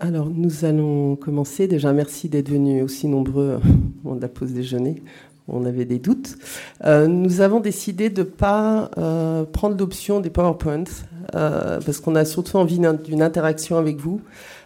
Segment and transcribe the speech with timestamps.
[0.00, 1.66] Alors, nous allons commencer.
[1.66, 3.58] Déjà, merci d'être venus aussi nombreux
[4.04, 5.02] au de la pause déjeuner.
[5.48, 6.36] On avait des doutes.
[6.84, 10.84] Euh, nous avons décidé de ne pas euh, prendre l'option des PowerPoints
[11.34, 14.20] euh, parce qu'on a surtout envie d'une interaction avec vous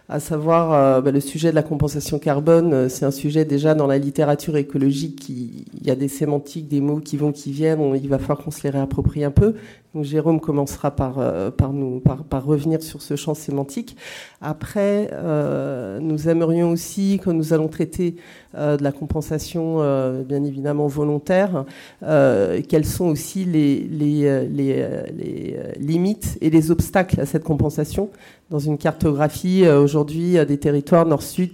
[0.08, 2.90] à savoir bah, le sujet de la compensation carbone.
[2.90, 5.30] C'est un sujet déjà dans la littérature écologique.
[5.30, 7.80] il y a des sémantiques, des mots qui vont, qui viennent.
[7.94, 9.54] il va falloir qu'on se les réapproprie un peu.
[10.00, 13.96] Jérôme commencera par, euh, par, nous, par, revenir sur ce champ sémantique.
[14.40, 18.16] Après, euh, nous aimerions aussi, quand nous allons traiter
[18.54, 19.78] euh, de la compensation,
[20.24, 21.64] bien évidemment volontaire,
[22.00, 24.86] quelles sont aussi les, les, les,
[25.16, 28.10] les, limites et les obstacles à cette compensation
[28.50, 31.50] dans une cartographie aujourd'hui des territoires nord-sud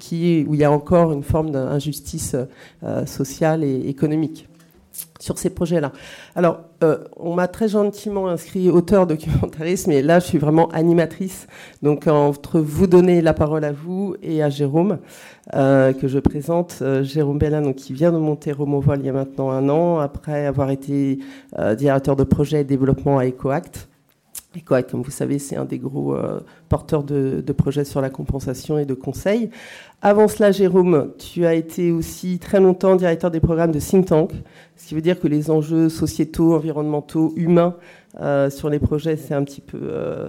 [0.46, 2.36] où il y a encore une forme d'injustice
[3.06, 4.48] sociale et économique
[5.18, 5.92] sur ces projets-là.
[6.34, 11.46] Alors, euh, on m'a très gentiment inscrit auteur documentariste, mais là, je suis vraiment animatrice.
[11.82, 14.98] Donc, entre vous donner la parole à vous et à Jérôme,
[15.54, 19.08] euh, que je présente, euh, Jérôme Bellin, donc, qui vient de monter Romovol il y
[19.08, 21.18] a maintenant un an, après avoir été
[21.76, 23.88] directeur de projet et développement à EcoAct.
[24.56, 26.16] EcoAct, comme vous savez, c'est un des gros
[26.68, 29.50] porteurs de, de projets sur la compensation et de conseils.
[30.00, 34.30] Avant cela, Jérôme, tu as été aussi très longtemps directeur des programmes de think tank,
[34.76, 37.74] ce qui veut dire que les enjeux sociétaux, environnementaux, humains
[38.20, 40.28] euh, sur les projets, c'est un petit peu, euh,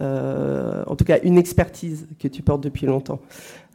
[0.00, 3.20] euh, en tout cas, une expertise que tu portes depuis longtemps.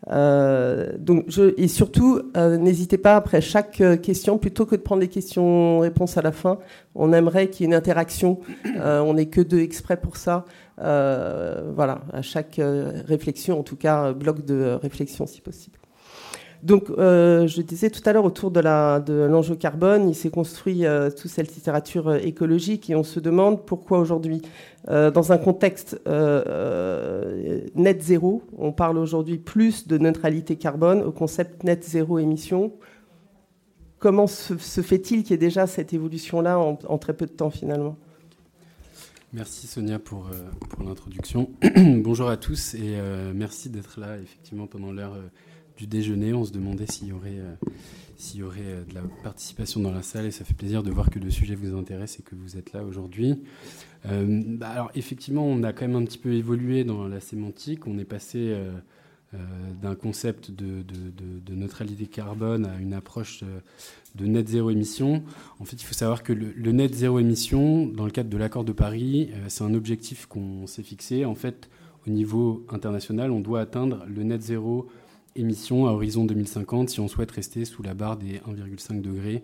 [0.08, 6.18] donc, je, et surtout, n'hésitez pas après chaque question, plutôt que de prendre les questions-réponses
[6.18, 6.60] à la fin,
[6.96, 8.42] on aimerait qu'il y ait une interaction.
[8.84, 10.44] on n'est que deux exprès pour ça.
[10.82, 15.78] Euh, voilà, à chaque euh, réflexion, en tout cas, bloc de réflexion si possible.
[16.64, 18.60] Donc, euh, je disais tout à l'heure autour de
[19.28, 20.84] l'enjeu carbone, il s'est construit
[21.18, 24.42] toute cette littérature écologique et on se demande pourquoi aujourd'hui,
[24.90, 26.02] dans un contexte
[27.76, 32.74] net zéro, on parle aujourd'hui plus de neutralité carbone au concept net zéro émission.
[33.98, 37.96] Comment se, fait-il qu'il y ait déjà cette évolution-là en très peu de temps finalement?
[39.32, 41.52] Merci Sonia pour, euh, pour l'introduction.
[41.78, 45.28] Bonjour à tous et euh, merci d'être là effectivement pendant l'heure euh,
[45.78, 46.34] du déjeuner.
[46.34, 47.38] On se demandait s'il y aurait,
[48.34, 51.20] y aurait de la participation dans la salle et ça fait plaisir de voir que
[51.20, 53.44] le sujet vous intéresse et que vous êtes là aujourd'hui.
[54.04, 57.86] Bah, alors effectivement, on a quand même un petit peu évolué dans la sémantique.
[57.86, 58.58] On est passé
[59.34, 60.84] d'un concept de,
[61.54, 63.44] neutralité carbone à une approche
[64.16, 65.24] de net zéro émission.
[65.60, 68.64] En fait, il faut savoir que le, net zéro émission, dans le cadre de l'accord
[68.64, 71.26] de Paris, euh, c'est un objectif qu'on s'est fixé.
[71.26, 71.70] En fait,
[72.08, 74.88] au niveau international, on doit atteindre le net zéro
[75.36, 79.44] émission à horizon 2050 si on souhaite rester sous la barre des 1,5 degrés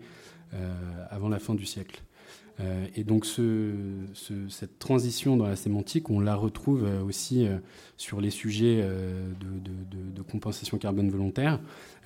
[0.53, 0.73] euh,
[1.09, 2.01] avant la fin du siècle.
[2.61, 7.57] Euh, et donc cette transition dans la sémantique, on la retrouve euh, aussi euh,
[7.97, 11.59] sur les sujets de, compensation carbone volontaire.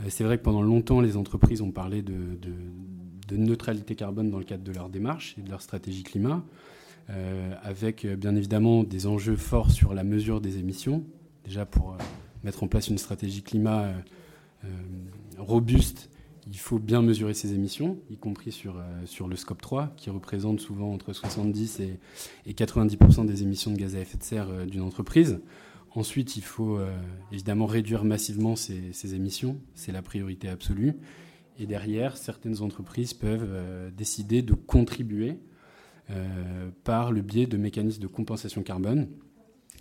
[0.09, 2.15] C'est vrai que pendant longtemps, les entreprises ont parlé de,
[3.31, 6.43] neutralité carbone dans le cadre de leur démarche et de leur stratégie climat,
[7.63, 11.03] avec bien évidemment des enjeux forts sur la mesure des émissions,
[11.45, 11.95] déjà pour
[12.43, 13.93] mettre en place une stratégie climat
[15.38, 16.09] robuste
[16.51, 20.59] il faut bien mesurer ses émissions, y compris sur, euh, le scope 3, qui représente
[20.59, 21.99] souvent entre 70 et,
[22.45, 25.39] et 90% des émissions de gaz à effet de serre euh, d'une entreprise.
[25.91, 26.91] Ensuite, il faut euh,
[27.31, 30.93] évidemment réduire massivement ces, émissions, c'est la priorité absolue.
[31.59, 35.39] Et derrière, certaines entreprises peuvent décider de contribuer
[36.85, 39.09] par le biais de mécanismes de compensation carbone.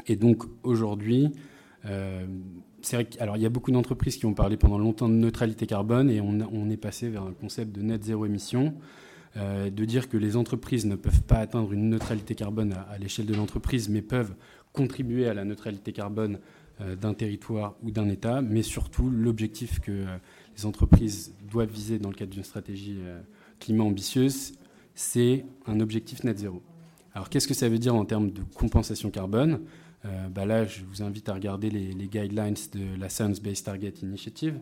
[0.08, 1.30] Et donc aujourd'hui,
[1.84, 6.20] alors il y a beaucoup d'entreprises qui ont parlé pendant longtemps de neutralité carbone et
[6.20, 8.74] on, est passé vers un concept de net zéro émission,
[9.36, 13.26] euh, de dire que les entreprises ne peuvent pas atteindre une neutralité carbone à, l'échelle
[13.26, 14.34] de l'entreprise, mais peuvent
[14.72, 16.38] contribuer à la neutralité carbone
[16.80, 20.16] euh, d'un territoire ou d'un État, mais surtout l'objectif que euh,
[20.56, 22.98] les entreprises doivent viser dans le cadre d'une stratégie
[23.60, 24.54] climat ambitieuse,
[24.94, 26.62] c'est un objectif net zéro.
[27.14, 29.60] Alors qu'est-ce que ça veut dire en termes de compensation carbone?
[30.04, 33.94] Euh, bah là, je vous invite à regarder les, guidelines de la Science Based Target
[34.02, 34.58] Initiative,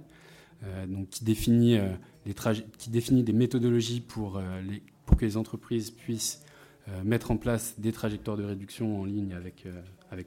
[0.64, 1.92] euh, donc qui, définit, euh,
[2.78, 4.40] qui définit des méthodologies pour,
[5.16, 6.42] que les entreprises puissent
[7.04, 9.66] mettre en place des trajectoires de réduction en ligne avec,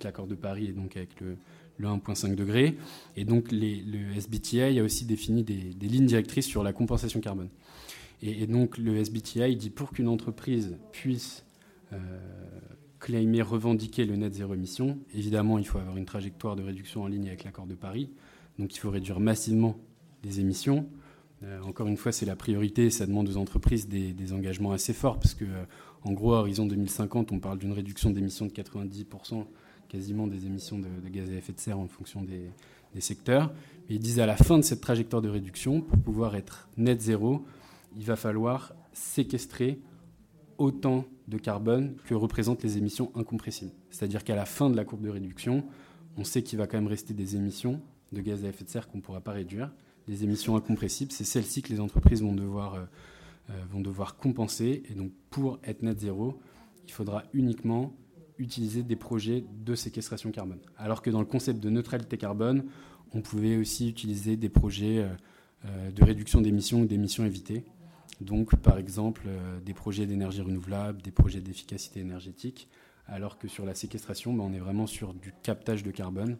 [0.04, 1.38] l'accord de Paris et donc avec le,
[1.78, 2.76] le 1,5 degré.
[3.16, 7.50] Et donc le SBTI a aussi défini des, lignes directrices sur la compensation carbone.
[8.22, 11.46] Et donc le SBTI dit pour qu'une entreprise puisse
[13.00, 15.00] claimer, revendiquer le net zéro émission.
[15.14, 18.10] Évidemment, il faut avoir une trajectoire de réduction en ligne avec l'accord de Paris.
[18.58, 19.78] Donc il faut réduire massivement
[20.24, 20.88] les émissions.
[21.44, 22.90] Euh, encore une fois, c'est la priorité.
[22.90, 25.64] Ça demande aux entreprises des, engagements assez forts parce que, euh,
[26.04, 29.46] en gros, à horizon 2050, on parle d'une réduction d'émissions de 90%
[29.88, 32.52] quasiment des émissions de, gaz à effet de serre en fonction des,
[32.94, 33.52] des secteurs.
[33.88, 37.02] Mais ils disent à la fin de cette trajectoire de réduction, pour pouvoir être net
[37.02, 37.44] zéro,
[37.98, 39.80] il va falloir séquestrer
[40.60, 43.72] autant de carbone que représentent les émissions incompressibles.
[43.90, 45.64] C'est-à-dire qu'à la fin de la courbe de réduction,
[46.18, 48.88] on sait qu'il va quand même rester des émissions de gaz à effet de serre
[48.88, 49.72] qu'on ne pourra pas réduire.
[50.08, 52.86] Les émissions incompressibles, c'est celles-ci que les entreprises vont devoir, euh,
[53.52, 54.84] euh, vont devoir compenser.
[54.90, 56.40] Et donc pour être net zéro,
[56.86, 57.96] il faudra uniquement
[58.38, 60.60] utiliser des projets de séquestration carbone.
[60.78, 62.66] Alors que dans le concept de neutralité carbone,
[63.14, 65.08] on pouvait aussi utiliser des projets
[65.66, 67.66] euh, de réduction d'émissions ou d'émissions évitées.
[68.22, 72.68] Donc, par exemple, euh, des projets d'énergie renouvelable, des projets d'efficacité énergétique,
[73.08, 76.38] alors que sur la séquestration, ben, on est vraiment sur du captage de carbone,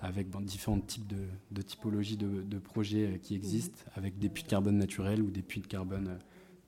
[0.00, 1.06] avec ben, différents types
[1.50, 5.42] de, typologies de, projets euh, qui existent, avec des puits de carbone naturels ou des
[5.42, 6.18] puits de carbone euh,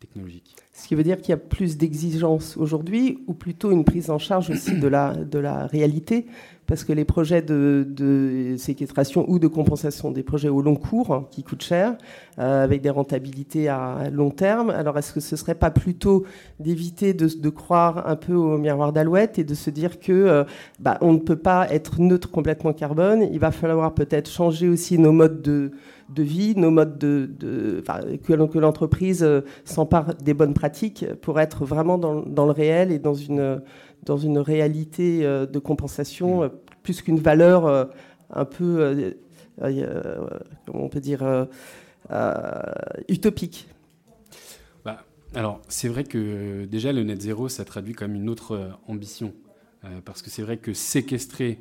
[0.01, 0.57] technologiques.
[0.73, 4.19] Ce qui veut dire qu'il y a plus d'exigences aujourd'hui, ou plutôt une prise en
[4.19, 6.27] charge aussi de la, de la réalité
[6.69, 11.27] parce que les projets de, séquestration ou de compensation, des projets au long cours hein,
[11.31, 11.97] qui coûtent cher,
[12.39, 16.25] euh, avec des rentabilités à long terme, alors est-ce que ce ne serait pas plutôt
[16.61, 20.45] d'éviter de, croire un peu au miroir d'alouette et de se dire que euh,
[20.79, 24.99] bah, on ne peut pas être neutre complètement carbone, il va falloir peut-être changer aussi
[24.99, 25.73] nos modes de,
[26.23, 27.83] vie, nos modes de,
[28.27, 32.99] que, l'entreprise euh, s'empare des bonnes pratiques pour être vraiment dans, dans le réel et
[32.99, 33.63] dans une
[34.05, 36.49] dans une réalité euh, de compensation euh,
[36.83, 37.85] plus qu'une valeur euh,
[38.31, 39.15] un peu,
[40.67, 41.49] comment on peut dire,
[43.09, 43.69] utopique.
[44.85, 45.03] Bah,
[45.35, 49.33] alors, c'est vrai que déjà le net zéro, ça traduit comme une autre ambition.
[50.05, 51.61] parce que c'est vrai que séquestrer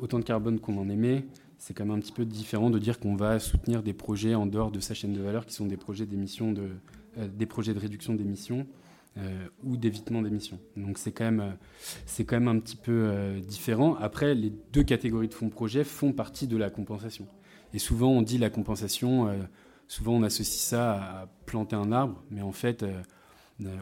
[0.00, 1.24] autant de carbone qu'on en émet,
[1.58, 4.46] c'est quand même un petit peu différent de dire qu'on va soutenir des projets en
[4.46, 6.68] dehors de sa chaîne de valeur qui sont des projets d'émission de,
[7.36, 8.64] des projets de réduction d'émissions
[9.16, 10.58] euh, ou d'évitement d'émissions.
[10.76, 13.94] Donc c'est quand, même, euh, quand même un petit peu euh, différent.
[13.94, 17.28] Après, les deux catégories de fonds projet font partie de la compensation.
[17.72, 19.28] Et souvent, on dit la compensation,
[19.88, 22.84] souvent on associe ça à planter un arbre, mais en fait,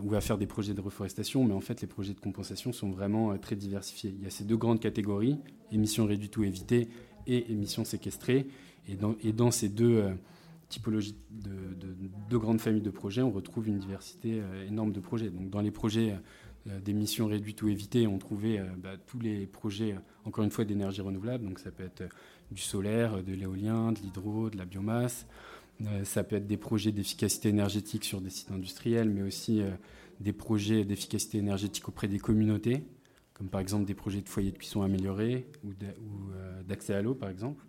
[0.02, 2.90] ou à faire des projets de reforestation, mais en fait, les projets de compensation sont
[2.90, 4.14] vraiment très diversifiés.
[4.16, 5.38] Il y a ces deux grandes catégories,
[5.72, 6.88] émissions réduites ou évitées
[7.26, 8.46] et émissions séquestrées.
[8.88, 10.04] Et dans ces deux
[10.72, 15.30] typologie de, grandes familles de projets, on retrouve une diversité euh, énorme de projets.
[15.30, 16.16] Dans les projets
[16.66, 20.64] euh, d'émissions réduites ou évitées, on trouvait euh, bah, tous les projets, encore une fois,
[20.64, 21.44] d'énergie renouvelable.
[21.44, 22.04] Donc, ça peut être
[22.50, 25.26] du solaire, de l'éolien, de l'hydro, de la biomasse.
[26.04, 29.62] ça peut être des projets d'efficacité énergétique sur des sites industriels, mais aussi
[30.20, 32.84] des projets d'efficacité énergétique auprès des communautés,
[33.32, 35.70] comme par exemple des projets de foyers de cuisson améliorés ou
[36.68, 37.64] d'accès à l'eau, par exemple.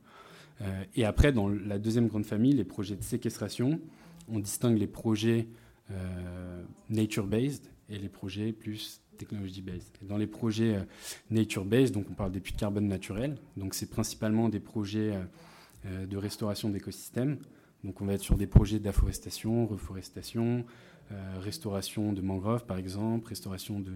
[0.61, 3.79] Euh, et après, dans la deuxième grande famille, les projets de séquestration,
[4.27, 5.47] on distingue les projets
[5.91, 9.97] euh, nature-based et les projets plus technology-based.
[10.03, 10.83] Dans les projets euh,
[11.31, 15.13] nature-based, on parle des puits de carbone naturels, donc c'est principalement des projets
[15.85, 17.38] de restauration d'écosystèmes.
[17.83, 20.65] Donc on va être sur des projets d'afforestation, reforestation,
[21.41, 23.91] restauration de mangroves par exemple, restauration de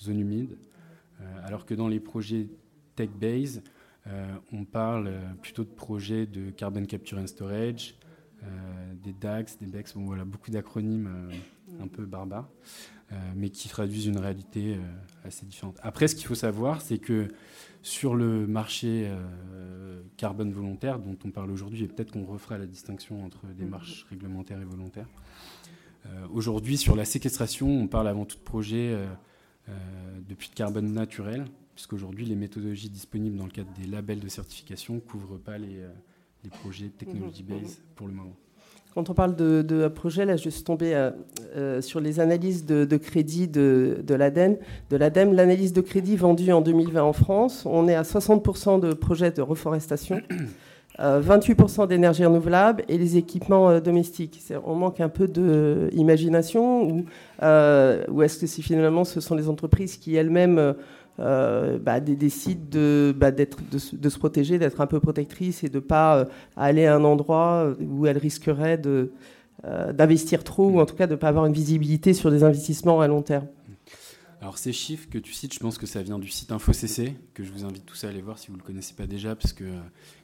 [0.00, 0.58] zones humides.
[1.44, 2.48] alors que dans les projets
[2.96, 3.62] tech-based,
[4.52, 7.94] on parle euh, plutôt de projets de carbon capture and storage,
[8.42, 8.46] euh,
[9.02, 11.08] des DAX, des BEX, bon, voilà, beaucoup d'acronymes
[11.80, 12.48] un peu barbares,
[13.36, 14.78] mais qui traduisent une réalité
[15.24, 15.78] assez différente.
[15.82, 17.28] Après, ce qu'il faut savoir, c'est que
[17.82, 19.10] sur le marché
[20.16, 24.60] carbone volontaire dont on parle aujourd'hui, et peut-être qu'on refera la distinction entre démarches réglementaires
[24.60, 25.08] et volontaires,
[26.32, 28.96] aujourd'hui, sur la séquestration, on parle avant tout de projets
[29.68, 34.28] de puits de carbone naturel, puisqu'aujourd'hui, les méthodologies disponibles dans le cadre des labels de
[34.28, 35.88] certification ne couvrent pas les, euh,
[36.44, 37.60] les projets technology mhm.
[37.96, 38.36] pour le moment.
[38.94, 41.10] Quand on parle de, de projet, là, je suis tombé euh,
[41.56, 44.58] euh, sur les analyses de, crédit de, de l'ADEME.
[44.90, 48.92] De l'ADEME, l'analyse de crédit vendue en 2020 en France, on est à 60% de
[48.92, 50.20] projets de reforestation,
[50.98, 54.42] 28% d'énergie renouvelable et les équipements domestiques.
[54.66, 57.06] On manque un peu d'imagination ou,
[57.40, 60.74] ou est-ce que si finalement ce sont les entreprises qui elles-mêmes
[61.22, 65.80] euh, bah, décide de, bah, de, se protéger, d'être un peu protectrice et de ne
[65.80, 66.24] pas euh,
[66.56, 71.12] aller à un endroit où elle risquerait euh, d'investir trop ou en tout cas de
[71.12, 73.46] ne pas avoir une visibilité sur des investissements à long terme.
[74.40, 77.44] Alors ces chiffres que tu cites, je pense que ça vient du site InfoCC, que
[77.44, 79.52] je vous invite tous à aller voir si vous ne le connaissez pas déjà, parce
[79.52, 79.80] qu'il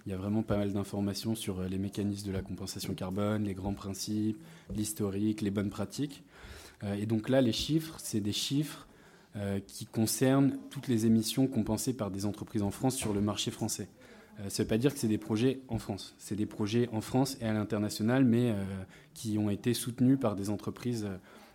[0.07, 3.55] il y a vraiment pas mal d'informations sur les mécanismes de la compensation carbone, les
[3.55, 4.39] grands principes,
[4.75, 6.25] l'historique, les bonnes pratiques.
[6.99, 8.98] et donc là, les chiffres, c'est des chiffres euh,
[9.69, 13.89] qui concerne toutes les émissions compensées par des entreprises en France sur le marché français.
[14.41, 16.15] Euh, ça ne veut pas dire que c'est des projets en France.
[16.19, 18.65] C'est des projets en France et à l'international, mais euh,
[19.15, 21.09] qui ont été soutenus par des entreprises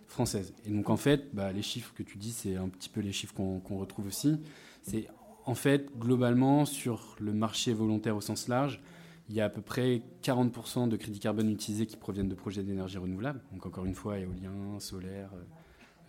[0.08, 0.54] françaises.
[0.66, 3.12] Et donc en fait, bah, les chiffres que tu dis, c'est un petit peu les
[3.12, 4.38] chiffres qu'on retrouve aussi.
[4.84, 5.08] C'est
[5.46, 8.82] en fait, globalement, sur le marché volontaire au sens large,
[9.30, 12.64] il y a à peu près 40% de crédits carbone utilisés qui proviennent de projets
[12.64, 13.42] d'énergie renouvelable.
[13.52, 15.32] Donc encore une fois, éolien, solaire,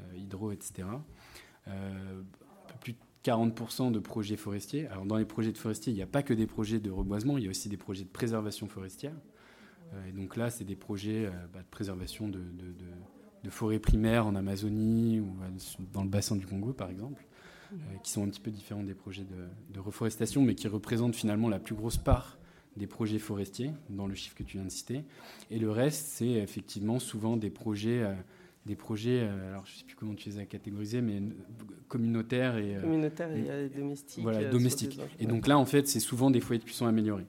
[0.01, 0.85] euh, hydro, etc.
[1.69, 4.87] Euh, un peu plus de 40% de projets forestiers.
[4.89, 7.39] Alors dans les projets de forestiers, il n'y a pas que des projets de reboisement,
[7.39, 9.15] il y a aussi des projets de préservation forestière.
[9.93, 12.41] Euh, et donc là, c'est des projets bah, de préservation de,
[13.51, 15.37] forêts primaires en Amazonie ou
[15.93, 17.25] dans le bassin du Congo, par exemple,
[18.03, 19.25] qui sont un petit peu différents des projets
[19.71, 22.39] de, reforestation, mais qui représentent finalement la plus grosse part
[22.77, 25.05] des projets forestiers, dans le chiffre que tu viens de citer.
[25.51, 28.15] Et le reste, c'est effectivement souvent des projets, euh,
[28.67, 31.23] des projets euh, alors je ne sais plus comment tu les as catégorisés, mais
[31.89, 34.23] communautaires et, euh, communautaires et domestiques.
[34.23, 34.99] Voilà, domestiques.
[35.21, 37.27] Et donc là, en fait, c'est souvent des foyers de cuisson améliorés.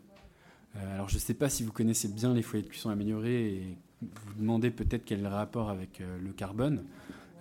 [0.75, 3.77] alors je ne sais pas si vous connaissez bien les foyers de cuisson améliorés et
[4.01, 6.83] vous demandez peut-être quel est le rapport avec le carbone.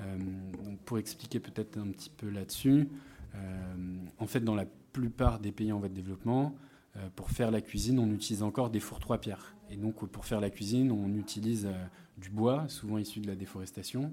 [0.01, 2.89] donc pour expliquer peut-être un petit peu là-dessus,
[4.19, 6.57] en fait, dans la plupart des pays en voie de développement,
[6.97, 9.57] euh, pour faire la cuisine, on utilise encore des fours trois pierres.
[9.71, 11.87] Et donc, pour faire la cuisine, on utilise euh,
[12.19, 14.13] du bois, souvent issu de la déforestation,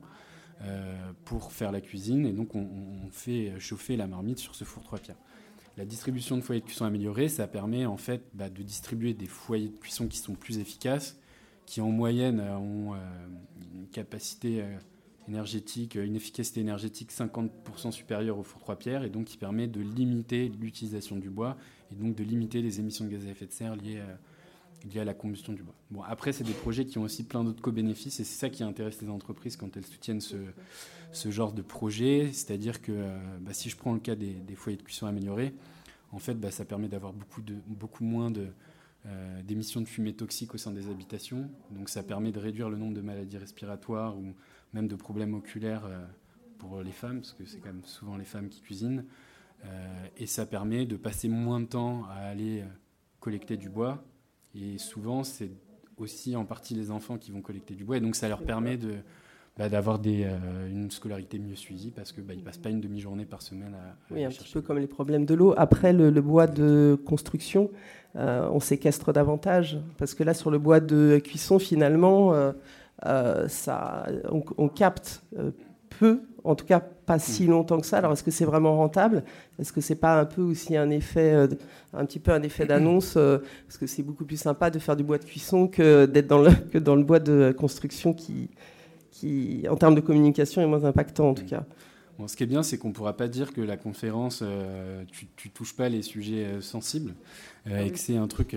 [0.64, 2.26] euh, pour faire la cuisine.
[2.26, 2.68] Et donc, on,
[3.12, 5.18] fait chauffer la marmite sur ce four trois pierres.
[5.78, 9.26] La distribution de foyers de cuisson améliorés, ça permet en fait bah, de distribuer des
[9.26, 11.20] foyers de cuisson qui sont plus efficaces,
[11.66, 12.94] qui en moyenne ont
[13.74, 14.64] une capacité
[15.28, 19.82] énergétique, une efficacité énergétique 50% supérieure au four trois pierres, et donc qui permet de
[19.82, 21.58] limiter l'utilisation du bois
[21.92, 24.02] et donc de limiter les émissions de gaz à effet de serre liées
[24.96, 25.76] à, à la combustion du bois.
[25.90, 28.64] Bon, après, c'est des projets qui ont aussi plein d'autres co-bénéfices et c'est ça qui
[28.64, 32.30] intéresse les entreprises quand elles soutiennent ce, genre de projet.
[32.34, 35.54] C'est-à-dire que euh, bah, si je prends le cas des, foyers de cuisson améliorés,
[36.12, 38.48] en fait, bah, ça permet d'avoir beaucoup, beaucoup moins de,
[39.06, 41.50] euh, d'émissions de fumée toxiques au sein des habitations.
[41.72, 44.34] Donc ça permet de réduire le nombre de maladies respiratoires ou
[44.74, 46.06] même de problèmes oculaires euh,
[46.58, 49.06] pour les femmes, parce que c'est quand même souvent les femmes qui cuisinent.
[50.18, 52.64] Et ça permet de passer moins de temps à aller
[53.20, 54.04] collecter du bois.
[54.56, 55.52] Et souvent, c'est
[55.98, 57.98] aussi en partie les enfants qui vont collecter du bois.
[57.98, 58.96] Et donc, ça leur permet de,
[59.58, 62.82] bah, d'avoir des, euh, une scolarité mieux suivie parce qu'ils bah, ne passent pas une
[62.82, 65.54] demi-journée par semaine à, Oui, un petit peu comme les problèmes de l'eau.
[65.58, 67.70] Après, le, bois de construction,
[68.16, 72.34] on séquestre davantage parce que là, sur le bois de cuisson, finalement,
[73.48, 74.08] ça,
[74.58, 75.24] on capte
[75.90, 76.80] peu en tout cas
[77.12, 77.50] pas si mm.
[77.50, 77.98] longtemps que ça.
[77.98, 79.24] Alors est-ce que c'est vraiment rentable?
[79.60, 81.48] Est-ce que c'est pas un peu aussi un effet, euh,
[81.94, 84.96] un petit peu un effet d'annonce euh, Parce que c'est beaucoup plus sympa de faire
[84.96, 88.50] du bois de cuisson que d'être dans le, que dans le bois de construction qui,
[89.12, 91.48] qui, en termes de communication, est moins impactant en tout mm.
[91.50, 91.66] cas.
[92.18, 95.04] Bon, ce qui est bien, c'est qu'on ne pourra pas dire que la conférence, euh,
[95.12, 97.14] tu, tu touches pas les sujets sensibles
[97.70, 98.56] et que c'est un truc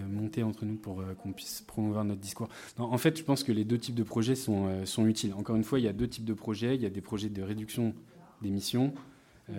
[0.00, 2.48] monter entre nous pour euh, qu'on puisse promouvoir notre discours.
[2.78, 5.32] en fait, je pense que les deux types de projets sont, euh, sont utiles.
[5.34, 6.74] Encore une fois, il y a deux types de projets.
[6.74, 7.94] Il y a des projets de réduction
[8.42, 8.92] d'émissions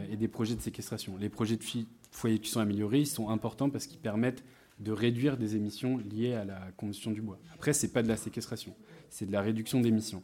[0.10, 1.16] et des projets de séquestration.
[1.20, 1.64] Les projets de
[2.12, 4.44] foyers qui sont améliorés, ils sont importants parce qu'ils permettent
[4.80, 7.38] de réduire des émissions liées à la combustion du bois.
[7.54, 8.76] Après, ce n'est pas de la séquestration,
[9.12, 10.24] c'est de la réduction d'émissions.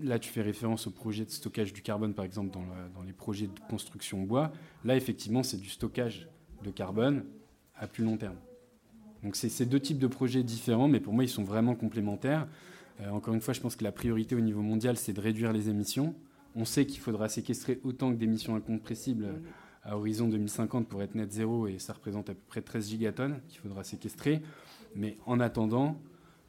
[0.00, 3.12] là, tu fais référence au projet de stockage du carbone, par exemple, dans, dans les
[3.12, 4.52] projets de construction bois.
[4.84, 6.28] Là, effectivement, c'est du stockage
[6.62, 7.24] de carbone
[7.76, 8.36] à plus long terme.
[9.24, 12.46] Donc c'est deux types de projets différents, mais pour moi, ils sont vraiment complémentaires.
[13.00, 15.50] Euh, encore une fois, je pense que la priorité au niveau mondial, c'est de réduire
[15.52, 16.14] les émissions.
[16.54, 19.38] On sait qu'il faudra séquestrer autant que d'émissions incompressibles euh,
[19.82, 23.40] à horizon 2050 pour être net zéro, et ça représente à peu près 13 gigatonnes
[23.48, 24.42] qu'il faudra séquestrer.
[24.94, 25.98] Mais en attendant,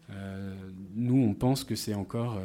[0.10, 0.54] euh,
[0.96, 2.40] nous, on pense que c'est encore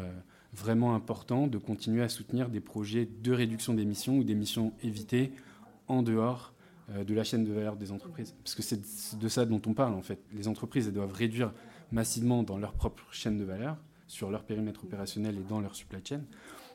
[0.52, 5.32] vraiment important de continuer à soutenir des projets de réduction d'émissions ou d'émissions évitées
[5.88, 6.54] en dehors
[6.90, 8.34] de la chaîne de valeur des entreprises.
[8.42, 10.20] Parce que c'est de ça dont on parle en fait.
[10.32, 11.52] Les entreprises elles doivent réduire
[11.92, 16.00] massivement dans leur propre chaîne de valeur, sur leur périmètre opérationnel et dans leur supply
[16.04, 16.22] chain,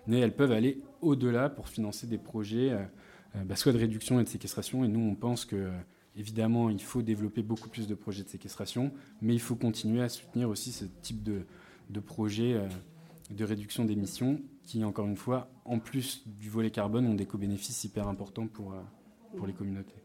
[0.08, 2.84] mais elles peuvent aller au-delà pour financer des projets, euh,
[3.36, 4.86] euh, bah, soit de réduction et de séquestration.
[4.86, 5.70] Et nous, on pense que
[6.16, 10.08] évidemment, il faut développer beaucoup plus de projets de séquestration, mais il faut continuer à
[10.08, 11.42] soutenir aussi ce type de,
[11.90, 12.58] de projets
[13.32, 17.84] de réduction d'émissions qui, encore une fois, en plus du volet carbone, ont des co-bénéfices
[17.84, 18.76] hyper importants pour,
[19.36, 20.05] pour les communautés.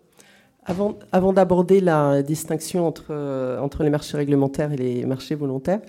[0.65, 5.81] Avant, d'aborder la distinction entre, euh, entre les marchés réglementaires et les marchés volontaires,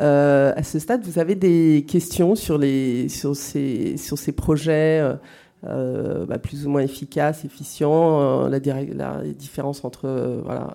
[0.00, 5.16] euh, à ce stade, vous avez des questions sur, les, sur, ces, sur ces projets
[5.64, 10.74] euh, bah, plus ou moins efficaces, efficients, la, la, différence entre voilà,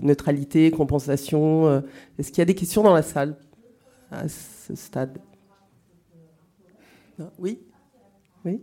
[0.00, 1.82] neutralité, compensation.
[2.18, 3.34] Est-ce qu'il y a des questions dans la salle
[4.12, 5.18] à ce stade?
[7.38, 7.58] Oui?
[8.44, 8.62] Oui?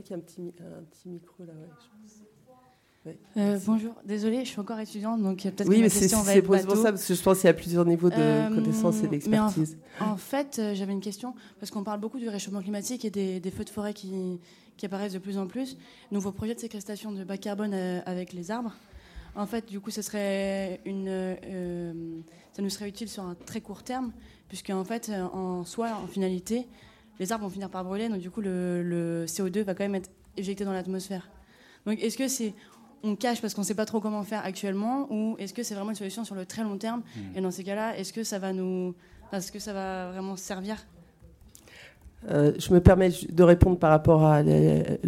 [0.00, 3.64] Crois qu'il y a un petit, un petit micro là, ouais, je pense.
[3.66, 6.76] bonjour, désolée, je suis encore étudiante, donc peut-être oui, que ma question va être pour
[6.76, 9.76] ça, parce que je pense qu'il y a plusieurs niveaux de connaissances et d'expertise.
[10.00, 13.64] En, fait, j'avais une question, parce qu'on parle beaucoup du réchauffement climatique et des, feux
[13.64, 14.38] de forêt qui,
[14.76, 15.76] qui, apparaissent de plus en plus.
[16.12, 18.74] Donc vos projets de séquestration de bas carbone avec les arbres,
[19.34, 22.20] en fait, du coup, ça serait une, euh,
[22.52, 24.12] ça nous serait utile sur un très court terme,
[24.48, 26.66] puisque en fait, en soi, en finalité,
[27.18, 30.10] les arbres vont finir par brûler, donc du coup, le, CO2 va quand même être
[30.36, 31.28] éjecté dans l'atmosphère.
[31.86, 32.54] Donc, est-ce que c'est
[33.04, 35.74] on cache parce qu'on ne sait pas trop comment faire actuellement, ou est-ce que c'est
[35.74, 37.38] vraiment une solution sur le très long terme mmh.
[37.38, 38.94] Et dans ces cas-là, est-ce que ça va nous,
[39.32, 40.76] est-ce que ça va vraiment servir?
[42.28, 44.42] Euh, je me permets de répondre par rapport à.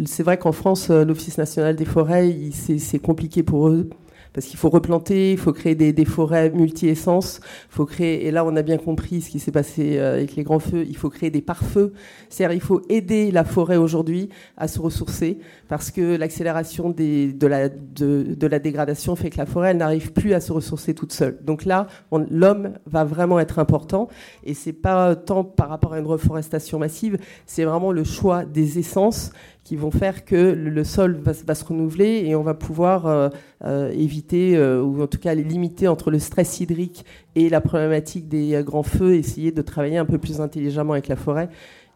[0.05, 3.89] C'est vrai qu'en France, euh, l'Office national des forêts, c'est compliqué pour eux
[4.33, 8.55] parce qu'il faut replanter, il faut créer des, forêts multi-essences, faut créer, et là on
[8.55, 11.29] a bien compris ce qui s'est passé euh, avec les grands feux, il faut créer
[11.29, 11.93] des pare-feux,
[12.29, 17.69] c'est-à-dire il faut aider la forêt aujourd'hui à se ressourcer, parce que l'accélération de la,
[17.69, 21.39] de, la dégradation fait que la forêt n'arrive plus à se ressourcer toute seule.
[21.43, 21.87] Donc là,
[22.29, 24.07] l'homme va vraiment être important,
[24.43, 28.79] et c'est pas tant par rapport à une reforestation massive, c'est vraiment le choix des
[28.79, 29.31] essences
[29.63, 33.29] qui vont faire que le sol va, se renouveler et on va pouvoir euh,
[33.63, 38.27] euh, éviter, euh, ou en tout cas limiter entre le stress hydrique et la problématique
[38.27, 41.49] des grands feux, essayer de travailler un peu plus intelligemment avec la forêt,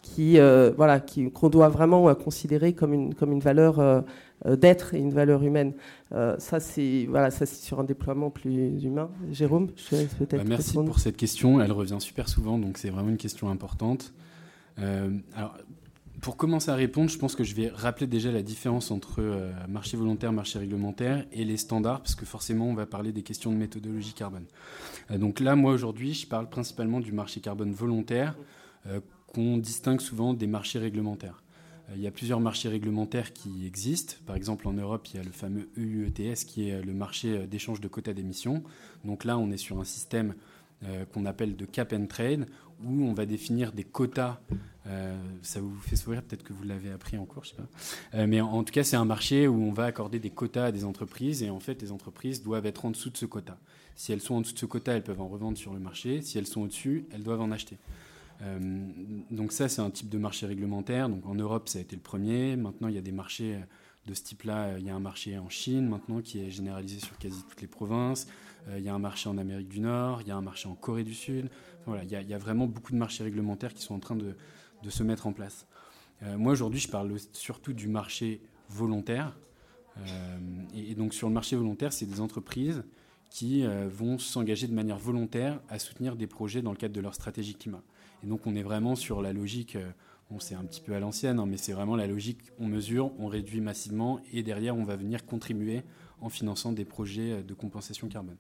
[0.04, 0.38] qui,
[0.78, 1.04] voilà,
[1.34, 4.04] qu'on doit vraiment considérer comme une, comme une valeur
[4.46, 5.74] d'être et une valeur humaine.
[6.38, 9.10] ça, c'est voilà, ça c'est sur un déploiement plus humain.
[9.32, 10.44] Jérôme, je laisse peut-être.
[10.44, 11.60] Bah, merci pour cette question.
[11.60, 14.14] Elle revient super souvent, donc c'est vraiment une question importante.
[14.78, 15.58] alors,
[16.22, 19.52] pour commencer à répondre, je pense que je vais rappeler déjà la différence entre euh,
[19.68, 23.52] marché volontaire, marché réglementaire et les standards, parce que forcément, on va parler des questions
[23.52, 24.46] de méthodologie carbone.
[25.12, 28.36] Euh, donc là, moi, aujourd'hui, je parle principalement du marché carbone volontaire,
[28.88, 31.42] euh, qu'on distingue souvent des marchés réglementaires.
[31.96, 34.16] Il y a plusieurs marchés réglementaires qui existent.
[34.26, 37.80] Par exemple, en Europe, il y a le fameux EUETS, qui est le marché d'échange
[37.80, 38.64] de quotas d'émissions.
[39.04, 40.34] Donc là, on est sur un système
[41.14, 42.48] qu'on appelle de cap and trade,
[42.84, 44.40] où on va définir des quotas
[44.88, 47.68] euh, ça vous fait sourire, peut-être que vous l'avez appris en cours, je sais pas.
[48.14, 50.72] Euh, mais en, tout cas, c'est un marché où on va accorder des quotas à
[50.72, 53.58] des entreprises et en fait, les entreprises doivent être en dessous de ce quota.
[53.96, 56.22] Si elles sont en dessous de ce quota, elles peuvent en revendre sur le marché.
[56.22, 57.78] Si elles sont au-dessus, elles doivent en acheter.
[58.42, 58.60] Euh,
[59.32, 61.10] donc ça, c'est un type de marché réglementaire.
[61.10, 62.56] Donc en Europe, ça a été le premier.
[62.56, 63.58] Maintenant, il y a des marchés
[64.06, 64.78] de ce type-là.
[64.78, 67.68] Il y a un marché en Chine maintenant qui est généralisé sur quasi toutes les
[67.68, 68.28] provinces.
[68.78, 70.22] il y a un marché en Amérique du Nord.
[70.22, 71.50] Il y a un marché en Corée du Sud.
[71.88, 74.36] Il y, a, vraiment beaucoup de marchés réglementaires qui sont en train de,
[74.90, 75.68] se mettre en place.
[76.24, 79.38] Euh, moi, aujourd'hui, je parle surtout du marché volontaire.
[79.98, 80.38] Euh,
[80.76, 82.84] et, donc, sur le marché volontaire, c'est des entreprises
[83.30, 87.02] qui euh, vont s'engager de manière volontaire à soutenir des projets dans le cadre de
[87.02, 87.82] leur stratégie climat.
[88.24, 89.78] Et donc, on est vraiment sur la logique,
[90.30, 93.12] bon, c'est un petit peu à l'ancienne, hein, mais c'est vraiment la logique on mesure,
[93.20, 95.84] on réduit massivement, et derrière, on va venir contribuer
[96.22, 98.38] en finançant des projets de compensation carbone.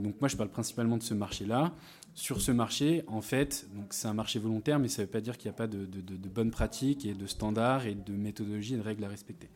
[0.00, 1.72] Donc, moi, je parle principalement de ce marché-là
[2.14, 5.36] sur ce marché, en fait, c'est un marché volontaire, mais ça ne veut pas dire
[5.36, 5.84] qu'il n'y a pas de,
[6.28, 9.50] bonnes pratiques et de standards et de méthodologies et de règles à respecter.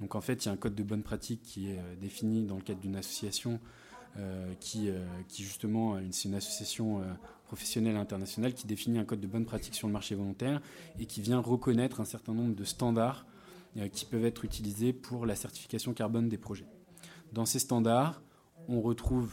[0.00, 2.44] Donc en fait, il y a un code de bonnes pratiques qui est euh, défini
[2.44, 3.60] dans le cadre d'une association
[4.18, 7.02] euh, qui, euh, qui, justement, c'est une association
[7.46, 10.60] professionnelle internationale qui définit un code de bonnes pratiques sur le marché volontaire
[10.98, 13.26] et qui vient reconnaître un certain nombre de standards
[13.92, 16.66] qui peuvent être utilisés pour la certification carbone des projets.
[17.32, 18.22] Dans ces standards,
[18.68, 19.32] on retrouve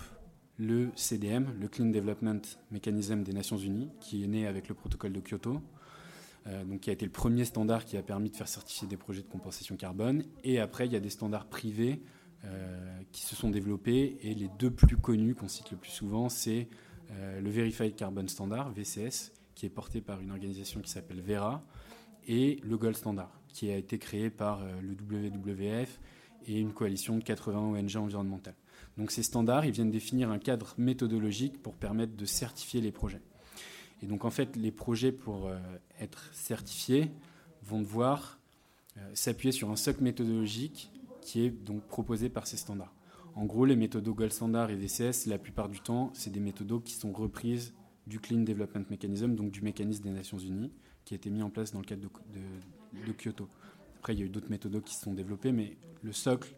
[0.59, 5.13] le CDM, le Clean Development Mechanism des Nations Unies, qui est né avec le protocole
[5.13, 5.61] de Kyoto,
[6.47, 9.21] euh, qui a été le premier standard qui a permis de faire certifier des projets
[9.21, 10.23] de compensation carbone.
[10.43, 12.01] Et après, il y a des standards privés
[12.43, 16.27] euh, qui se sont développés, et les deux plus connus qu'on cite le plus souvent,
[16.27, 16.67] c'est
[17.11, 21.63] euh, le Verified Carbon Standard, VCS, qui est porté par une organisation qui s'appelle Vera,
[22.27, 25.99] et le Gold Standard, qui a été créé par le WWF
[26.47, 28.55] et une coalition de 80 ONG environnementales.
[28.99, 33.21] Donc ces standards, ils viennent définir un cadre méthodologique pour permettre de certifier les projets.
[34.03, 35.57] Et donc en fait, les projets pour euh,
[36.01, 37.09] être certifiés
[37.63, 38.39] vont devoir
[38.97, 42.93] euh, s'appuyer sur un socle méthodologique qui est donc proposé par ces standards.
[43.35, 46.83] En gros, les méthodes Gold Standard et VCS, la plupart du temps, c'est des méthodes
[46.83, 47.73] qui sont reprises
[48.05, 50.73] du Clean Development Mechanism, donc du mécanisme des Nations Unies,
[51.05, 53.47] qui a été mis en place dans le cadre de, Kyoto.
[53.97, 56.53] Après, il y a eu d'autres méthodes qui se sont développées, mais le socle,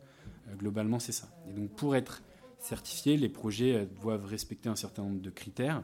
[0.48, 1.30] euh, globalement, c'est ça.
[1.48, 2.24] Et donc, pour être
[2.62, 5.84] certifiés, les projets euh, doivent respecter un certain nombre de critères.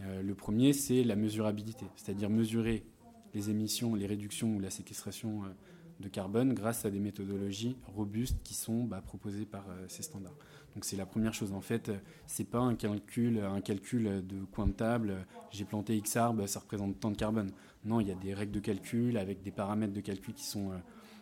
[0.00, 2.84] Euh, le premier, c'est la mesurabilité, c'est-à-dire mesurer
[3.34, 5.48] les émissions, les réductions ou la séquestration euh,
[6.00, 10.36] de carbone grâce à des méthodologies robustes qui sont bah, proposées par ces standards.
[10.74, 11.52] Donc c'est la première chose.
[11.52, 11.92] En fait,
[12.26, 15.26] c'est pas un calcul, un calcul de coin de table.
[15.50, 17.50] J'ai planté X arbres, ça représente tant de carbone.
[17.84, 20.70] Non, il y a des règles de calcul avec des paramètres de calcul qui sont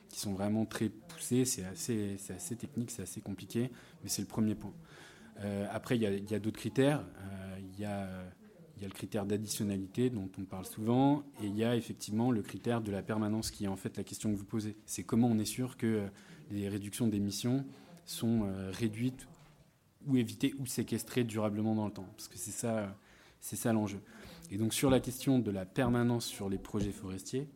[0.09, 1.45] qui sont vraiment très poussés.
[1.45, 3.71] C'est assez, technique, c'est assez compliqué,
[4.03, 4.73] mais c'est le premier point.
[5.71, 7.05] après, il y a, d'autres critères.
[7.75, 8.09] Il y a
[8.81, 12.43] y a le critère d'additionnalité dont on parle souvent, et il y a effectivement le
[12.43, 14.77] critère de la permanence qui est en fait la question que vous posez.
[14.87, 16.07] C'est comment on est sûr que
[16.53, 17.65] les réductions d'émissions
[18.07, 19.27] sont réduites
[20.07, 22.09] ou éviter ou séquestrer durablement dans le temps.
[22.17, 22.97] Parce que c'est ça,
[23.41, 24.01] c'est ça l'enjeu.
[24.51, 27.49] Et donc sur la question de la permanence sur les projets forestiers,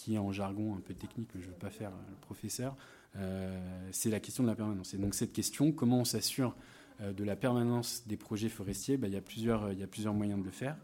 [0.00, 2.74] qui est en jargon un peu technique, mais je ne veux pas faire le professeur,
[3.16, 3.60] euh,
[3.92, 4.94] c'est la question de la permanence.
[4.94, 6.56] Et donc cette question, comment on s'assure
[7.02, 10.50] euh, de la permanence des projets forestiers ben, il, y a plusieurs, moyens de le
[10.50, 10.78] faire.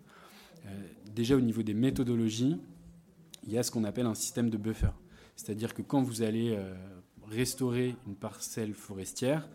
[0.66, 0.68] Euh,
[1.14, 2.61] déjà au niveau des méthodologies,
[3.44, 4.92] il y a ce qu'on appelle un système de buffer.
[5.35, 6.59] C'est-à-dire que quand vous allez
[7.29, 9.48] restaurer une parcelle forestière,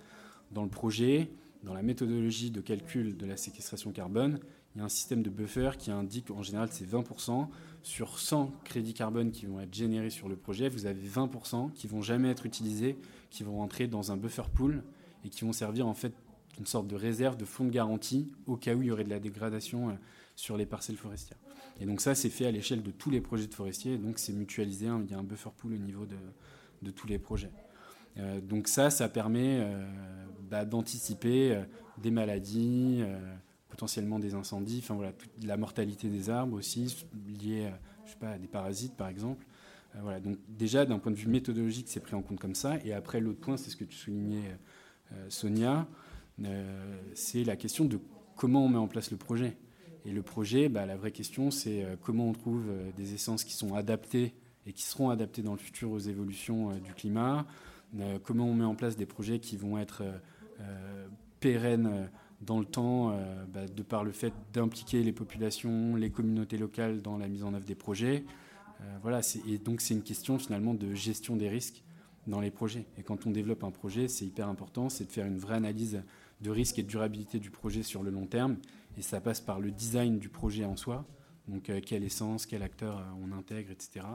[0.51, 1.31] dans le projet,
[1.63, 4.39] dans la méthodologie de calcul de la séquestration carbone,
[4.75, 7.47] il y a un système de buffer qui indique en général c'est 20%.
[7.83, 11.87] Sur 100 crédits carbone qui vont être générés sur le projet, vous avez 20% qui
[11.87, 12.95] vont jamais être utilisés,
[13.31, 14.83] qui vont rentrer dans un buffer pool
[15.25, 16.13] et qui vont servir en fait
[16.55, 19.09] d'une sorte de réserve de fonds de garantie au cas où il y aurait de
[19.09, 19.93] la dégradation euh,
[20.35, 21.39] sur les parcelles forestières.
[21.79, 24.33] Et donc ça, c'est fait à l'échelle de tous les projets de forestiers, donc c'est
[24.33, 25.01] mutualisé, hein.
[25.03, 27.51] il y a un buffer pool au niveau de, tous les projets.
[28.17, 29.85] Euh, donc ça, ça permet euh,
[30.49, 31.63] bah, d'anticiper
[31.97, 33.03] des maladies,
[33.71, 37.71] potentiellement des incendies, enfin voilà, la mortalité des arbres aussi liée,
[38.05, 39.45] je sais pas, à des parasites par exemple.
[40.01, 42.77] voilà, donc déjà d'un point de vue méthodologique, c'est pris en compte comme ça.
[42.85, 44.57] Et après, l'autre point, c'est ce que tu soulignais,
[45.29, 45.87] Sonia,
[47.13, 47.99] c'est la question de
[48.35, 49.57] comment on met en place le projet.
[50.05, 52.63] Et le projet, bah, la vraie question, c'est comment on trouve
[52.95, 54.33] des essences qui sont adaptées
[54.67, 57.45] et qui seront adaptées dans le futur aux évolutions du climat,
[57.99, 60.17] euh, comment on met en place des projets qui vont être euh,
[60.61, 61.07] euh,
[61.39, 62.09] pérennes
[62.41, 63.15] dans le temps,
[63.53, 67.53] bah, de par le fait d'impliquer les populations, les communautés locales dans la mise en
[67.53, 68.23] œuvre des projets.
[69.01, 71.83] voilà, et donc c'est une question finalement de gestion des risques
[72.27, 72.85] dans les projets.
[72.97, 76.01] Et quand on développe un projet, c'est hyper important, c'est de faire une vraie analyse
[76.41, 78.57] de risque et de durabilité du projet sur le long terme.
[78.97, 81.05] Et ça passe par le design du projet en soi,
[81.47, 84.05] donc quelle essence, quel acteur on intègre, etc.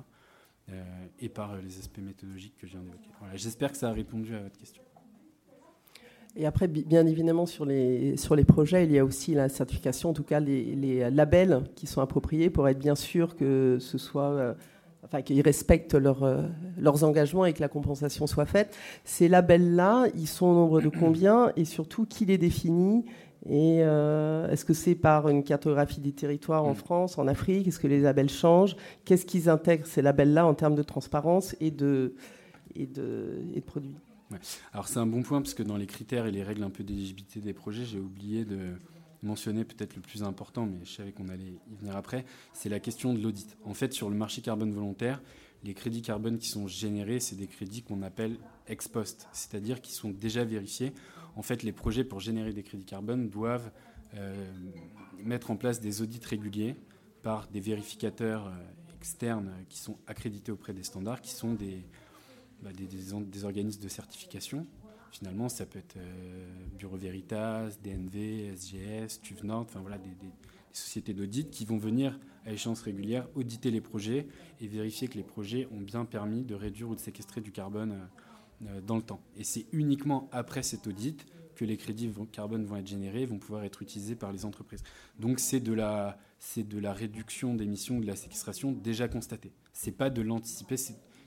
[0.68, 3.08] Euh, et par euh, les aspects méthodologiques que je viens d'évoquer.
[3.20, 4.82] Voilà, J'espère que ça a répondu à votre question.
[6.36, 10.10] Et après, bien évidemment, sur les, sur les projets, il y a aussi la certification,
[10.10, 13.96] en tout cas les, les labels qui sont appropriés pour être bien sûr que ce
[13.96, 14.54] soit, euh,
[15.02, 16.28] enfin, qu'ils respectent leur,
[16.78, 18.76] leurs engagements et que la compensation soit faite.
[19.04, 23.06] Ces labels-là, ils sont au nombre de combien et surtout qui les définit
[23.48, 26.76] et euh, est-ce que c'est par une cartographie des territoires en mm.
[26.76, 27.68] France, en Afrique?
[27.68, 28.76] Est-ce que les labels changent?
[29.04, 32.14] Qu'est-ce qu'ils intègrent ces labels-là en termes de transparence et de,
[32.74, 33.94] et de, et de produits?
[34.72, 36.84] Alors c'est un bon point parce que dans les critères et les règles un peu
[36.84, 38.74] d'éligibilité des projets, j'ai oublié de
[39.22, 42.80] mentionner peut-être le plus important, mais je savais qu'on allait y venir après, c'est la
[42.80, 43.56] question de l'audit.
[43.64, 45.22] En fait, sur le marché carbone volontaire,
[45.64, 48.36] les crédits carbone qui sont générés, c'est des crédits qu'on appelle
[48.68, 50.92] ex post, c'est-à-dire qui sont déjà vérifiés
[51.36, 53.70] en fait, les projets pour générer des crédits carbone doivent
[54.14, 54.34] euh,
[55.22, 56.76] mettre en place des audits réguliers
[57.22, 61.84] par des vérificateurs euh, externes qui sont accrédités auprès des standards, qui sont des,
[62.62, 64.66] bah, des, organismes de certification.
[65.10, 66.46] Finalement, ça peut être euh,
[66.78, 70.10] Bureau Veritas, DNV, SGS, TÜVNord, enfin voilà, des,
[70.72, 74.26] sociétés d'audit qui vont venir à échéance régulière auditer les projets
[74.60, 78.08] et vérifier que les projets ont bien permis de réduire ou de séquestrer du carbone
[78.66, 79.20] euh, dans le temps.
[79.38, 81.24] Et c'est uniquement après cet audit
[81.56, 84.84] que les crédits carbone vont être générés vont pouvoir être utilisés par les entreprises.
[85.18, 89.52] Donc c'est de la, c'est de la réduction d'émissions, de la séquestration déjà constatée.
[89.72, 90.76] C'est pas de l'anticiper,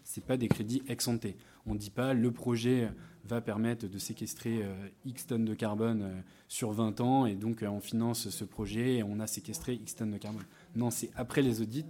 [0.10, 1.08] c'est pas des crédits ex.
[1.08, 2.90] On ne dit pas le projet
[3.26, 7.62] va permettre de séquestrer euh, X tonnes de carbone euh, sur 20 ans et donc
[7.62, 10.46] on finance ce projet et on a séquestré X tonnes de carbone.
[10.76, 11.86] Non, c'est après les audits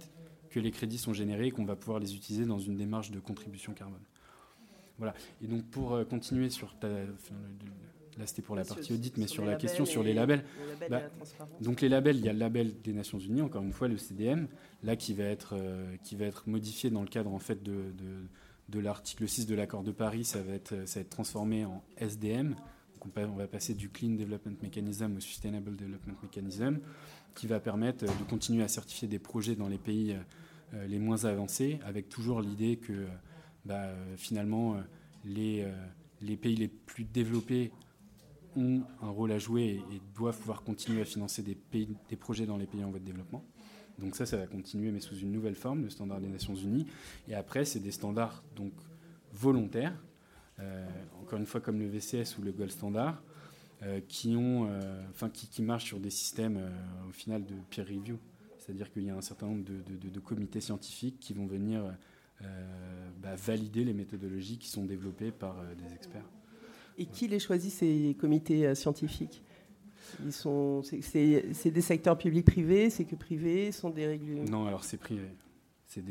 [0.50, 3.20] que les crédits sont générés et qu'on va pouvoir les utiliser dans une démarche de
[3.20, 4.04] contribution carbone.
[4.98, 5.14] Voilà.
[5.40, 6.88] Et donc pour euh, continuer sur ta,
[8.20, 10.44] là c'était pour la partie audit, mais sur, la question sur les labels.
[10.88, 11.02] Bah,
[11.60, 13.96] donc les labels, il y a le label des Nations Unies, encore une fois le
[13.96, 14.46] CDM,
[14.84, 17.92] là qui va être euh, qui va être modifié dans le cadre en fait de,
[18.68, 21.82] de, l'article 6 de l'accord de Paris, ça va être ça va être transformé en
[21.98, 22.54] SDM.
[23.02, 26.78] Donc on, va passer du Clean Development Mechanism au Sustainable Development Mechanism,
[27.34, 30.14] qui va permettre de continuer à certifier des projets dans les pays
[30.74, 33.06] euh, les moins avancés, avec toujours l'idée que
[33.64, 34.80] bah, finalement, euh,
[35.24, 35.72] les, euh,
[36.20, 37.72] les pays les plus développés
[38.56, 42.66] ont un rôle à jouer et, doivent pouvoir continuer à financer des, projets dans les
[42.66, 43.44] pays en voie de développement.
[43.98, 46.86] Donc ça, ça va continuer, mais sous une nouvelle forme, le standard des Nations Unies.
[47.28, 48.72] Et après, c'est des standards donc
[49.32, 49.94] volontaires,
[50.58, 50.86] euh,
[51.20, 53.22] encore une fois comme le VCS ou le Gold Standard,
[54.08, 54.68] qui, ont,
[55.08, 56.60] enfin, qui, marchent sur des systèmes
[57.08, 58.18] au final de peer review.
[58.58, 61.90] C'est-à-dire qu'il y a un certain nombre de, comités scientifiques qui vont venir
[63.22, 66.26] bah, valider les méthodologies qui sont développées par des experts.
[67.00, 69.42] Et qui les choisit, ces comités scientifiques?
[70.24, 75.28] Ils sont, c'est, des secteurs publics-privés, c'est que privés, sont des Non, alors c'est privé.
[75.86, 76.04] C'est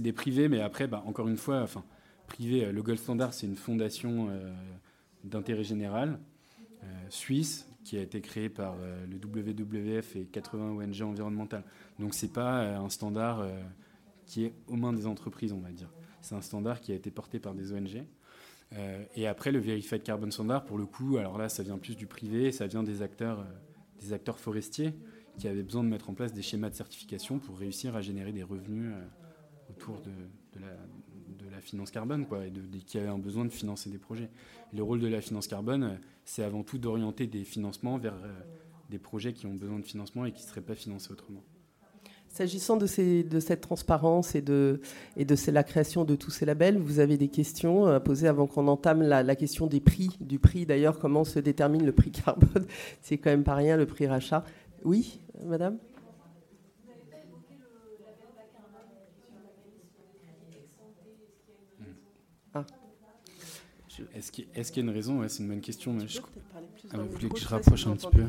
[0.00, 1.84] des, privés, mais après, bah, encore une fois, enfin,
[2.26, 4.28] privé, le Gold Standard, c'est une fondation
[5.22, 6.18] d'intérêt général
[7.10, 11.64] suisse qui a été créé par euh, le WWF et 80 ONG environnementales.
[11.98, 13.62] Donc c'est pas euh, un standard euh,
[14.26, 15.90] qui est aux mains des entreprises, on va dire.
[16.20, 18.04] C'est un standard qui a été porté par des ONG.
[19.14, 22.06] Et après, le Verified Carbon Standard, pour le coup, alors là, ça vient plus du
[22.06, 23.46] privé, ça vient des acteurs,
[24.00, 24.94] des acteurs forestiers
[25.38, 28.32] qui avaient besoin de mettre en place des schémas de certification pour réussir à générer
[28.32, 28.92] des revenus
[29.70, 30.10] autour de,
[31.50, 32.52] la, finance carbone, quoi, et,
[32.86, 34.30] qui avait un besoin de financer des projets.
[34.72, 38.32] le rôle de la finance carbone, c'est avant tout d'orienter des financements vers euh,
[38.90, 41.42] des projets qui ont besoin de financement et qui ne seraient pas financés autrement.
[42.32, 44.80] S'agissant de, ces, de, cette transparence et de,
[45.18, 48.46] et de la création de tous ces labels, vous avez des questions à poser avant
[48.46, 52.10] qu'on entame la, la, question des prix, du prix d'ailleurs, comment se détermine le prix
[52.10, 52.64] carbone?
[53.02, 54.44] C'est quand même pas rien le prix rachat.
[54.82, 55.76] Oui, madame?
[64.14, 65.22] Est-ce qu'il y, a une raison?
[65.28, 65.92] C'est une bonne question.
[65.92, 66.18] Mais je...
[66.92, 68.24] Ah, vous voulez que je rapproche un petit peu?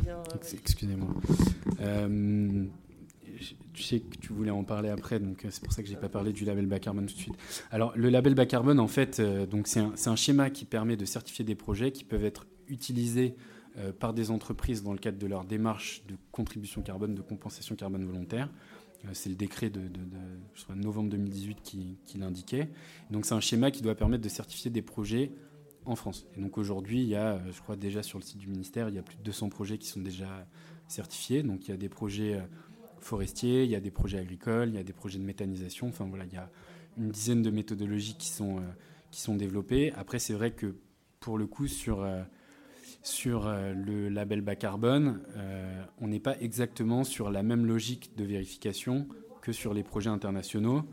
[0.61, 1.07] Excusez-moi.
[1.79, 2.65] Euh,
[3.73, 5.95] tu sais que tu voulais en parler après, donc euh, c'est pour ça que j'ai
[5.95, 7.35] pas parlé du label bas carbone tout de suite.
[7.71, 11.05] Alors le label bas carbone, en fait, euh, donc c'est un, schéma qui permet de
[11.05, 13.35] certifier des projets qui peuvent être utilisés
[13.99, 18.05] par des entreprises dans le cadre de leur démarche de contribution carbone, de compensation carbone
[18.05, 18.47] volontaire.
[19.13, 22.69] C'est le décret de, de, novembre 2018 qui, qui l'indiquait.
[23.09, 25.31] Donc c'est un schéma qui doit permettre de certifier des projets
[25.85, 26.25] en France.
[26.37, 28.89] Et donc aujourd'hui, il y a, euh, je crois déjà sur le site du ministère,
[28.89, 30.47] il y a plus de 200 projets qui sont déjà
[30.87, 31.43] certifiés.
[31.43, 32.41] Donc il y a des projets euh,
[33.03, 35.87] forestiers, il y a des projets agricoles, il y a des projets de méthanisation.
[35.87, 36.49] Enfin voilà, il y a
[36.97, 38.61] une dizaine de méthodologies qui sont, euh,
[39.11, 39.93] qui sont développées.
[39.95, 40.75] Après, c'est vrai que
[41.19, 42.05] pour le coup, sur,
[43.01, 45.21] sur le label bas carbone,
[46.01, 49.07] on n'est pas exactement sur la même logique de vérification
[49.41, 50.83] que sur les projets internationaux.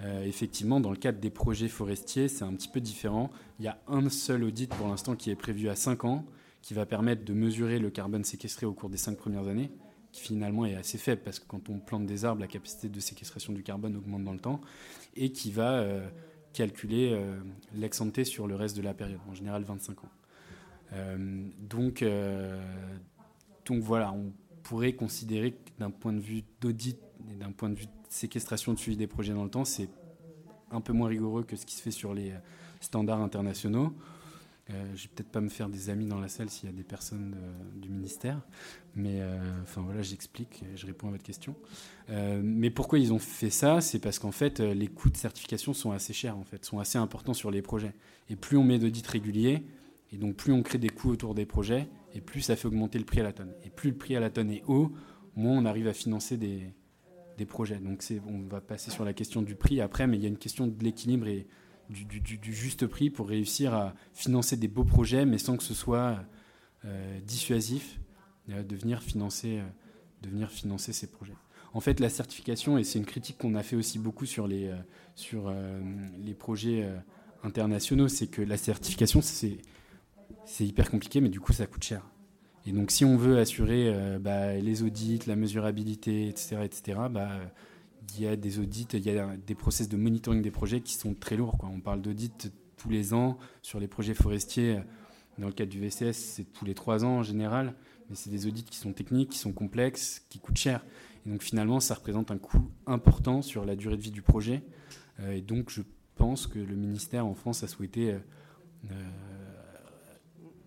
[0.00, 3.30] Euh, effectivement, dans le cadre des projets forestiers, c'est un petit peu différent.
[3.58, 6.24] Il y a un seul audit pour l'instant qui est prévu à 5 ans,
[6.62, 9.70] qui va permettre de mesurer le carbone séquestré au cours des 5 premières années,
[10.14, 13.00] qui finalement est assez faible, parce que quand on plante des arbres, la capacité de
[13.00, 14.60] séquestration du carbone augmente dans le temps,
[15.16, 16.06] et qui va euh,
[16.52, 17.36] calculer euh,
[17.74, 20.08] l'ex sur le reste de la période, en général 25 ans.
[21.58, 22.04] donc,
[23.64, 27.00] donc voilà, on pourrait considérer que d'un point de vue d'audit
[27.32, 29.88] et d'un point de vue séquestration de suivi des projets dans le temps, c'est
[30.70, 32.32] un peu moins rigoureux que ce qui se fait sur les
[32.80, 33.92] standards internationaux.
[34.70, 36.74] Euh, je vais peut-être pas me faire des amis dans la salle s'il y a
[36.74, 37.36] des personnes
[37.76, 38.40] du ministère,
[38.94, 41.54] mais euh, enfin voilà, j'explique, je réponds à votre question.
[42.08, 43.82] Euh, mais pourquoi ils ont fait ça?
[43.82, 46.96] C'est parce qu'en fait, les coûts de certification sont assez chers, en fait, sont assez
[46.96, 47.94] importants sur les projets.
[48.30, 49.66] Et plus on met d'audits réguliers,
[50.12, 52.98] et donc plus on crée des coûts autour des projets, et plus ça fait augmenter
[52.98, 53.52] le prix à la tonne.
[53.64, 54.92] Et plus le prix à la tonne est haut,
[55.36, 56.72] moins on arrive à financer des,
[57.36, 57.80] des projets.
[57.80, 60.38] Donc on va passer sur la question du prix après, mais il y a une
[60.38, 61.46] question de l'équilibre et
[61.90, 66.18] du, juste prix pour réussir à financer des beaux projets, mais sans que ce soit
[66.84, 67.98] euh, dissuasif
[68.50, 69.64] euh, de, venir financer, euh,
[70.22, 71.36] de venir financer ces projets.
[71.72, 74.70] En fait, la certification, et c'est une critique qu'on a fait aussi beaucoup sur les,
[75.16, 75.52] sur,
[76.24, 76.88] les projets
[77.42, 79.58] internationaux, c'est que la certification, c'est
[80.60, 82.08] hyper compliqué, mais du coup, ça coûte cher.
[82.64, 87.40] Et donc, si on veut assurer bah, les audits, la mesurabilité, etc., etc., bah,
[88.16, 90.94] il y a des audits, il y a des process de monitoring des projets qui
[90.94, 91.56] sont très lourds.
[91.62, 92.32] On parle d'audits
[92.76, 94.80] tous les ans sur les projets forestiers.
[95.38, 97.74] Dans le cadre du VCS, c'est tous les trois ans en général,
[98.08, 100.84] mais c'est des audits qui sont techniques, qui sont complexes, qui coûtent cher.
[101.26, 104.62] Et donc finalement, ça représente un coût important sur la durée de vie du projet.
[105.20, 105.82] Euh, et donc je
[106.14, 108.18] pense que le ministère en France a souhaité euh,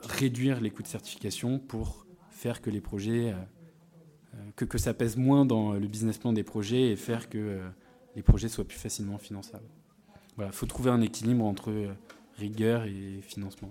[0.02, 3.57] réduire les coûts de certification pour faire que les projets, euh, euh,
[4.56, 7.70] que, que ça pèse moins dans le business plan des projets et faire que euh,
[8.16, 9.68] les projets soient plus facilement finançables.
[10.36, 11.74] Voilà, il faut trouver un équilibre entre
[12.38, 13.70] rigueur et financement.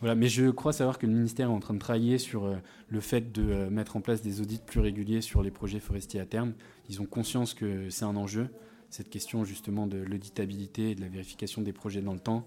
[0.00, 2.56] Voilà, mais je crois savoir que le ministère est en train de travailler sur
[2.88, 6.26] le fait de mettre en place des audits plus réguliers sur les projets forestiers à
[6.26, 6.52] terme.
[6.88, 8.48] Ils ont conscience que c'est un enjeu,
[8.90, 12.46] cette question justement de l'auditabilité et de la vérification des projets dans le temps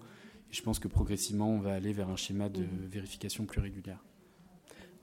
[0.50, 2.86] je pense que progressivement, on va aller vers un schéma de mhm.
[2.90, 4.02] vérification plus régulière.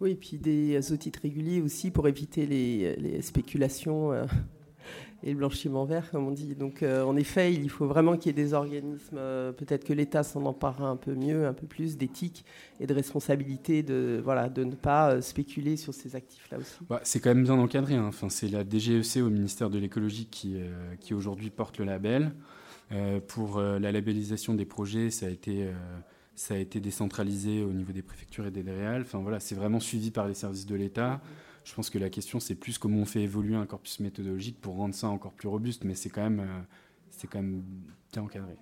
[0.05, 4.25] Et puis des audits réguliers aussi pour éviter les, spéculations euh,
[5.23, 6.55] et le blanchiment vert, comme on dit.
[6.55, 9.93] Donc, euh, en effet, il faut vraiment qu'il y ait des organismes, euh, peut-être que
[9.93, 12.43] l'État s'en emparera un peu mieux, un peu plus d'éthique
[12.79, 16.77] et de responsabilité de, voilà, de ne pas spéculer sur ces actifs-là aussi.
[16.89, 17.95] Bah, c'est quand même bien encadré.
[17.95, 18.07] Hein.
[18.07, 22.33] Enfin, c'est la DGEC au ministère de l'écologie qui aujourd'hui porte le label.
[23.27, 25.69] pour la labellisation des projets, ça a été
[26.35, 29.01] ça a été décentralisé au niveau des préfectures et des réals.
[29.01, 31.21] Enfin voilà, c'est vraiment suivi par les services de l'État.
[31.63, 34.75] Je pense que la question, c'est plus comment on fait évoluer un corpus méthodologique pour
[34.75, 36.45] rendre ça encore plus robuste, mais c'est quand même,
[37.09, 37.63] c'est quand même
[38.11, 38.57] bien encadré.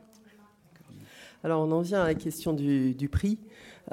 [1.43, 3.39] Alors on en vient à la question du, prix,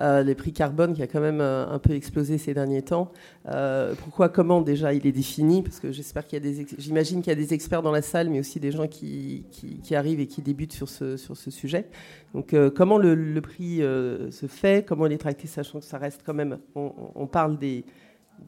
[0.00, 3.10] euh, les prix carbone qui a quand même euh, un peu explosé ces derniers temps.
[3.48, 5.62] Euh, pourquoi, comment déjà il est défini?
[5.62, 8.02] Parce que j'espère qu'il y a des, j'imagine qu'il y a des experts dans la
[8.02, 9.44] salle, mais aussi des gens qui,
[9.92, 11.86] arrivent et qui débutent sur ce, sur ce sujet.
[12.34, 14.84] Donc comment le, prix se fait?
[14.86, 17.84] Comment il est tracté, sachant que ça reste quand même, on, parle des,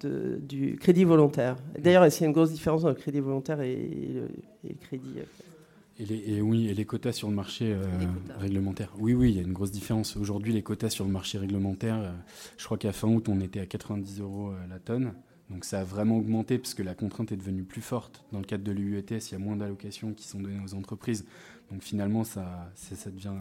[0.02, 1.56] du crédit volontaire.
[1.78, 5.20] D'ailleurs, qu'il y a une grosse différence entre le crédit volontaire et, le, crédit
[6.00, 7.84] et, les, oui, et les quotas sur le marché euh,
[8.38, 8.92] réglementaire.
[8.98, 10.16] Oui, oui, il y a une grosse différence.
[10.16, 12.12] Aujourd'hui, les quotas sur le marché réglementaire, euh,
[12.56, 15.12] je crois qu'à fin août, on était à 90 euros euh, la tonne.
[15.50, 18.24] Donc ça a vraiment augmenté parce que la contrainte est devenue plus forte.
[18.32, 21.26] Dans le cadre de l'UETS, il y a moins d'allocations qui sont données aux entreprises.
[21.70, 23.34] Donc finalement, ça, ça, devient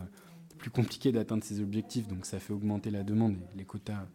[0.58, 2.08] plus compliqué d'atteindre ces objectifs.
[2.08, 4.08] Donc ça fait augmenter la demande et les quotas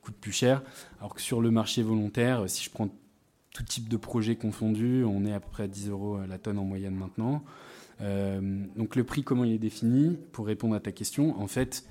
[0.00, 0.62] coûtent plus cher.
[1.00, 2.88] Alors que sur le marché volontaire, si je prends
[3.52, 6.56] tout type de projet confondu, on est à peu près à 10 euros la tonne
[6.56, 7.42] en moyenne maintenant.
[8.00, 8.40] Euh,
[8.76, 11.84] donc le prix, comment il est défini Pour répondre à ta question, en fait,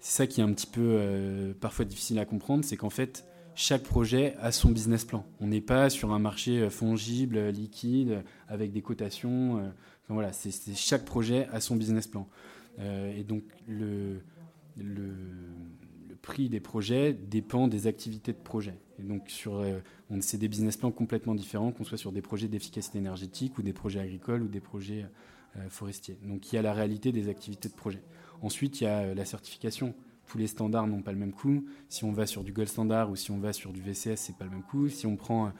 [0.00, 3.24] c'est ça qui est un petit peu euh, parfois difficile à comprendre, c'est qu'en fait,
[3.54, 5.24] chaque projet a son business plan.
[5.40, 9.54] On n'est pas sur un marché euh, fongible, liquide, avec des cotations.
[9.54, 12.28] Enfin, voilà, c'est, chaque projet a son business plan.
[12.78, 14.20] et donc le,
[14.76, 15.14] le,
[16.22, 18.74] prix des projets dépend des activités de projet.
[18.98, 19.64] Et donc sur,
[20.10, 23.62] on, c'est des business plans complètement différents, qu'on soit sur des projets d'efficacité énergétique ou
[23.62, 25.08] des projets agricoles ou des projets euh,
[25.68, 26.18] forestier.
[26.22, 28.02] Donc il y a la réalité des activités de projet.
[28.42, 29.94] Ensuite, il y a euh, la certification.
[30.26, 31.64] Tous les standards n'ont pas le même coût.
[31.88, 34.36] Si on va sur du Gold Standard ou si on va sur du VCS, c'est
[34.36, 34.88] pas le même coût.
[34.88, 35.50] Si on prend euh,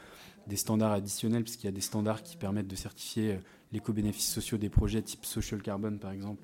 [0.47, 3.41] des standards additionnels, parce qu'il y a des standards qui permettent de certifier
[3.73, 6.41] l'éco-bénéfices sociaux des projets type Social Carbon par exemple,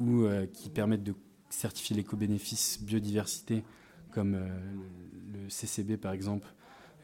[0.00, 1.14] ou qui permettent de
[1.50, 3.62] certifier l'éco-bénéfices biodiversité
[4.10, 6.52] comme le CCB par exemple,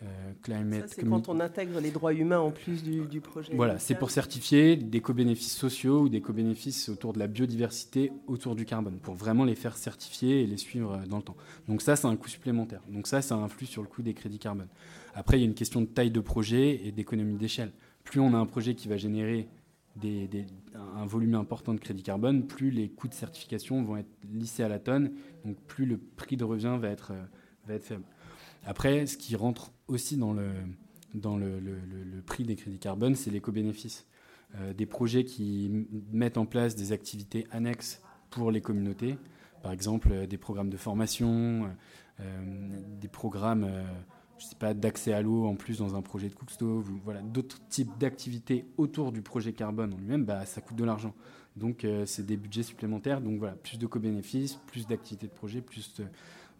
[0.03, 3.53] euh, c'est quand on intègre les droits humains en plus du, projet.
[3.55, 8.55] Voilà, c'est pour certifier des co-bénéfices sociaux ou des co-bénéfices autour de la biodiversité, autour
[8.55, 11.37] du carbone, pour vraiment les faire certifier et les suivre euh, dans le temps.
[11.69, 12.81] Donc ça, c'est un coût supplémentaire.
[12.89, 14.69] Donc ça, ça influe sur le coût des crédits carbone.
[15.15, 17.73] Après, il y a une question de taille de projet et d'économie d'échelle.
[18.05, 19.49] Plus on a un projet qui va générer
[20.97, 24.69] un volume important de crédits carbone, plus les coûts de certification vont être lissés à
[24.69, 25.13] la tonne,
[25.45, 27.25] donc plus le prix de revient va être, euh,
[27.67, 28.05] va être faible.
[28.65, 30.49] Après, ce qui rentre aussi dans le,
[31.15, 31.61] dans le,
[32.25, 34.07] prix des crédits carbone, c'est l'éco-bénéfice.
[34.57, 39.17] Euh, des projets qui mettent en place des activités annexes pour les communautés,
[39.63, 41.71] par exemple euh, des programmes de formation,
[42.21, 42.23] euh,
[43.01, 43.69] des programmes
[44.75, 49.13] d'accès à l'eau en plus dans un projet de cookstove, voilà, d'autres types d'activités autour
[49.13, 51.15] du projet carbone en lui-même, bah, ça coûte de l'argent.
[51.57, 55.95] Donc c'est des budgets supplémentaires, donc voilà, plus de co-bénéfices, plus d'activités de projet, plus
[55.95, 56.07] de,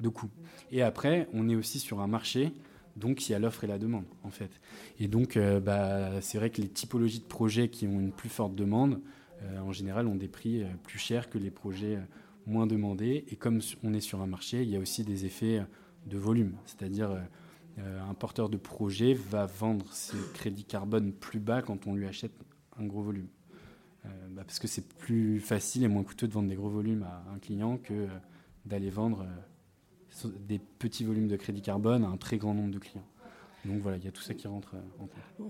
[0.01, 0.31] de coûts.
[0.73, 2.53] Et après, on est aussi sur un marché,
[2.97, 4.51] donc il y a l'offre et la demande, en fait.
[4.99, 8.29] Et donc, euh, bah, c'est vrai que les typologies de projets qui ont une plus
[8.29, 9.01] forte demande,
[9.43, 11.99] euh, en général, ont des prix euh, plus chers que les projets
[12.47, 13.25] moins demandés.
[13.29, 15.63] Et comme on est sur un marché, il y a aussi des effets
[16.07, 17.11] de volume, c'est-à-dire
[17.79, 22.33] un porteur de projet va vendre ses crédits carbone plus bas quand on lui achète
[22.79, 23.29] un gros volume.
[24.05, 27.25] Bah, parce que c'est plus facile et moins coûteux de vendre des gros volumes à
[27.33, 28.09] un client que
[28.65, 29.27] d'aller vendre
[30.47, 33.05] des petits volumes de crédit carbone à un très grand nombre de clients.
[33.65, 35.09] Donc voilà, il y a tout ça qui rentre euh, en.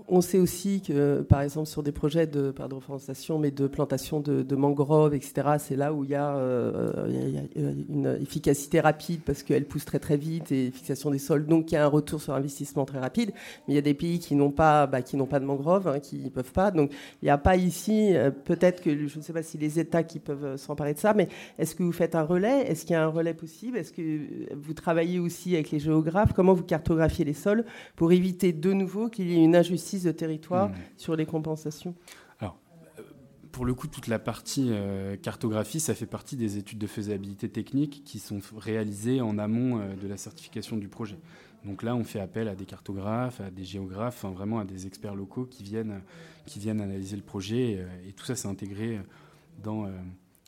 [0.08, 4.20] On sait aussi que, par exemple, sur des projets de, pas de mais de plantation
[4.20, 7.42] de, mangroves, etc., c'est là où il y, a, euh,
[7.88, 11.74] une efficacité rapide parce qu'elle pousse très très vite et fixation des sols, donc il
[11.74, 13.32] y a un retour sur investissement très rapide.
[13.66, 15.88] Mais il y a des pays qui n'ont pas, bah, qui n'ont pas de mangroves,
[15.88, 16.70] hein, qui ne peuvent pas.
[16.70, 16.92] Donc
[17.22, 20.02] il n'y a pas ici, euh, peut-être que je ne sais pas si les États
[20.02, 22.62] qui peuvent s'emparer de ça, mais est-ce que vous faites un relais?
[22.68, 23.76] Est-ce qu'il y a un relais possible?
[23.76, 26.32] Est-ce que vous travaillez aussi avec les géographes?
[26.32, 27.64] Comment vous cartographiez les sols
[28.00, 30.74] pour éviter de nouveau qu'il y ait une injustice de territoire mmh.
[30.96, 31.94] sur les compensations
[32.38, 32.56] Alors,
[32.98, 33.02] euh,
[33.52, 37.50] pour le coup, toute la partie euh, cartographie, ça fait partie des études de faisabilité
[37.50, 41.18] technique qui sont réalisées en amont euh, de la certification du projet.
[41.66, 45.14] Donc là, on fait appel à des cartographes, à des géographes, vraiment à des experts
[45.14, 46.00] locaux qui viennent,
[46.46, 47.86] qui viennent analyser le projet.
[48.08, 48.98] et tout ça, c'est intégré
[49.62, 49.90] dans,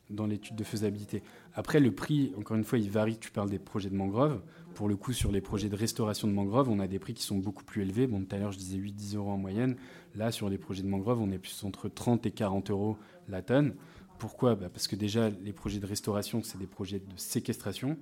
[0.08, 1.22] dans l'étude de faisabilité.
[1.52, 3.18] Après, le prix, encore une fois, il varie.
[3.18, 4.40] Tu parles des projets de mangrove.
[4.74, 7.22] Pour le coup, sur les projets de restauration de mangrove, on a des prix qui
[7.22, 8.06] sont beaucoup plus élevés.
[8.06, 9.76] Bon, tout à l'heure, je disais 8-10 euros en moyenne.
[10.14, 12.96] Là, sur les projets de mangrove, on est plus entre 30 et 40 euros
[13.28, 13.74] la tonne.
[14.18, 14.54] Pourquoi?
[14.54, 17.98] Bah, Parce que déjà, les projets de restauration, c'est des projets de séquestration.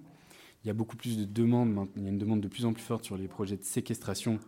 [0.64, 1.88] Il y a beaucoup plus de demandes.
[1.96, 4.38] Il y a une demande de plus en plus forte sur les projets de séquestration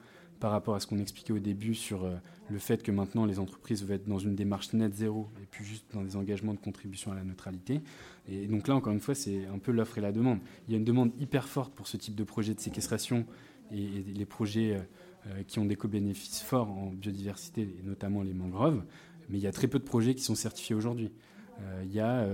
[0.42, 2.16] par rapport à ce qu'on expliquait au début sur euh,
[2.50, 5.64] le fait que maintenant les entreprises veulent être dans une démarche net zéro et puis
[5.64, 7.80] juste dans des engagements de contribution à la neutralité.
[8.28, 10.40] Et donc là, encore une fois, c'est un peu l'offre et la demande.
[10.66, 13.24] Il y a une demande hyper forte pour ce type de projet de séquestration
[13.70, 14.80] et, les projets
[15.28, 18.82] euh, qui ont des co-bénéfices forts en biodiversité, et notamment les mangroves.
[19.30, 21.12] Mais il y a très peu de projets qui sont certifiés aujourd'hui.
[21.84, 22.26] il y a,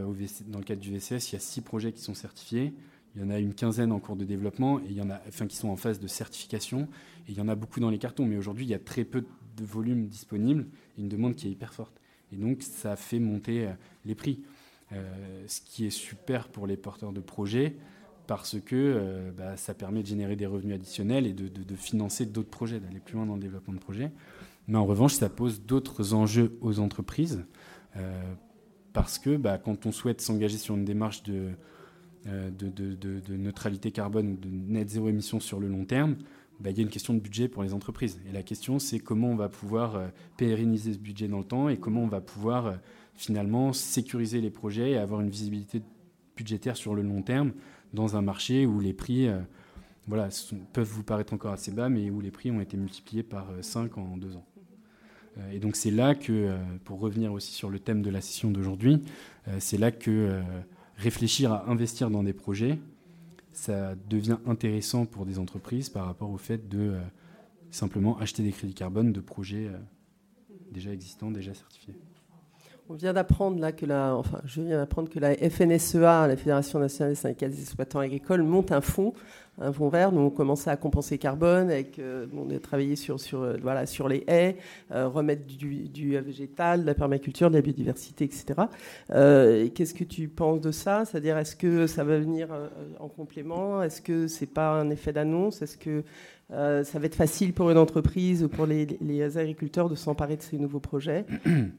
[0.47, 2.73] dans le cadre du VCS, il y a six projets qui sont certifiés.
[3.19, 5.19] Il y en a une quinzaine en cours de développement et il y en a,
[5.49, 6.83] qui sont en phase de certification.
[7.27, 8.25] Et il y en a beaucoup dans les cartons.
[8.25, 9.25] Mais aujourd'hui, il y a très peu
[9.57, 12.01] de volume disponible et une demande qui est hyper forte.
[12.33, 13.73] Et donc, ça fait monter euh,
[14.05, 14.45] les prix.
[14.93, 17.77] Euh, ce qui est super pour les porteurs de projets
[18.29, 22.51] parce que euh, bah, ça permet de générer des revenus additionnels et de, financer d'autres
[22.51, 24.13] projets, d'aller plus loin dans le développement de projets.
[24.69, 27.45] Mais en revanche, ça pose d'autres enjeux aux entreprises
[28.93, 31.51] parce que bah, quand on souhaite s'engager sur une démarche de
[32.27, 36.17] euh, de, neutralité carbone ou de net zéro émission sur le long terme,
[36.61, 38.21] bah, il y a une question de budget pour les entreprises.
[38.29, 41.69] Et la question, c'est comment on va pouvoir euh, pérenniser ce budget dans le temps
[41.69, 42.73] et comment on va pouvoir euh,
[43.15, 45.81] finalement sécuriser les projets et avoir une visibilité
[46.37, 47.53] budgétaire sur le long terme
[47.95, 49.29] dans un marché où les prix
[50.07, 50.29] voilà,
[50.73, 53.99] peuvent vous paraître encore assez bas, mais où les prix ont été multipliés par 5
[53.99, 54.45] en deux ans.
[55.53, 59.03] Et donc c'est là que, pour revenir aussi sur le thème de la session d'aujourd'hui,
[59.59, 60.41] c'est là que
[60.99, 62.79] réfléchir à investir dans des projets,
[63.53, 67.01] ça devient intéressant pour des entreprises par rapport au fait de euh,
[67.71, 69.79] simplement acheter des crédits carbone de projets euh,
[70.71, 71.95] déjà existants, déjà certifiés.
[72.91, 76.79] On vient d'apprendre là que la, enfin, je viens d'apprendre que la FNSEA, la Fédération
[76.79, 79.13] nationale des syndicats des exploitants agricoles, monte un fonds,
[79.61, 80.13] un fonds vert.
[80.13, 83.87] Nous on commençait à compenser carbone, avec, euh, on a travaillé sur, sur, euh, voilà,
[83.87, 84.57] sur les haies,
[84.93, 88.55] euh, remettre du, du, végétal, de la permaculture, de la biodiversité, etc.
[89.75, 91.05] Qu'est-ce que tu penses de ça?
[91.05, 92.49] C'est-à-dire, est-ce que ça va venir
[92.99, 93.83] en complément?
[93.83, 95.63] Est-ce que c'est pas un effet d'annonce?
[95.63, 96.05] Est-ce que
[96.51, 100.43] euh, ça va être facile pour une entreprise ou pour les, agriculteurs de s'emparer de
[100.43, 101.25] ces nouveaux projets?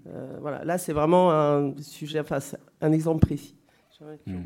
[0.08, 2.40] Euh, voilà, là, c'est vraiment un sujet, enfin,
[2.82, 3.56] un exemple précis.
[4.26, 4.44] Hmm.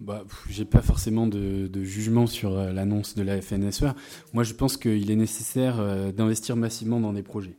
[0.00, 3.96] Bah, j'ai pas forcément de, jugement sur euh, l'annonce de la FNSEA.
[4.32, 7.56] Moi, je pense qu'il est nécessaire d'investir massivement dans des projets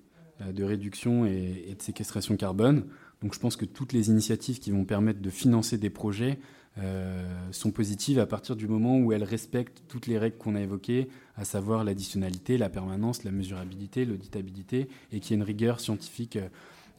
[0.54, 2.86] de réduction et, de séquestration carbone.
[3.22, 6.40] Donc, je pense que toutes les initiatives qui vont permettre de financer des projets
[6.78, 10.62] euh, sont positives à partir du moment où elles respectent toutes les règles qu'on a
[10.62, 15.80] évoquées, à savoir l'additionnalité, la permanence, la mesurabilité, l'auditabilité, et qu'il y ait une rigueur
[15.80, 16.48] scientifique euh,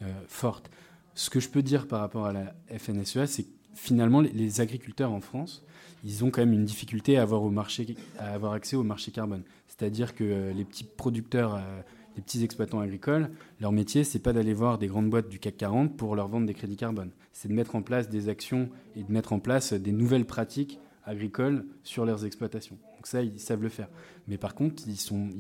[0.03, 0.71] euh, forte.
[1.15, 5.13] Ce que je peux dire par rapport à la FNSEA, c'est que finalement, les agriculteurs
[5.13, 5.65] en France,
[6.05, 9.11] ils ont quand même une difficulté à avoir, au marché, à avoir accès au marché
[9.11, 9.43] carbone.
[9.69, 11.61] C'est-à-dire que les petits producteurs
[12.17, 15.57] les petits exploitants agricoles, leur métier, c'est pas d'aller voir des grandes boîtes du CAC
[15.57, 17.11] 40 pour leur vendre des crédits carbone.
[17.33, 20.79] C'est de mettre en place des actions et de mettre en place des nouvelles pratiques
[21.05, 22.79] agricoles sur leurs exploitations.
[22.97, 23.89] Donc ça, ils savent le faire.
[24.29, 25.31] Mais par contre, ils sont,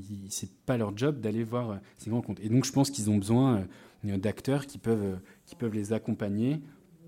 [0.64, 2.40] pas leur job d'aller voir euh, ces grands comptes.
[2.40, 3.66] Et donc, je pense qu'ils ont besoin
[4.06, 5.16] euh, d'acteurs qui peuvent, euh,
[5.46, 6.60] qui peuvent les accompagner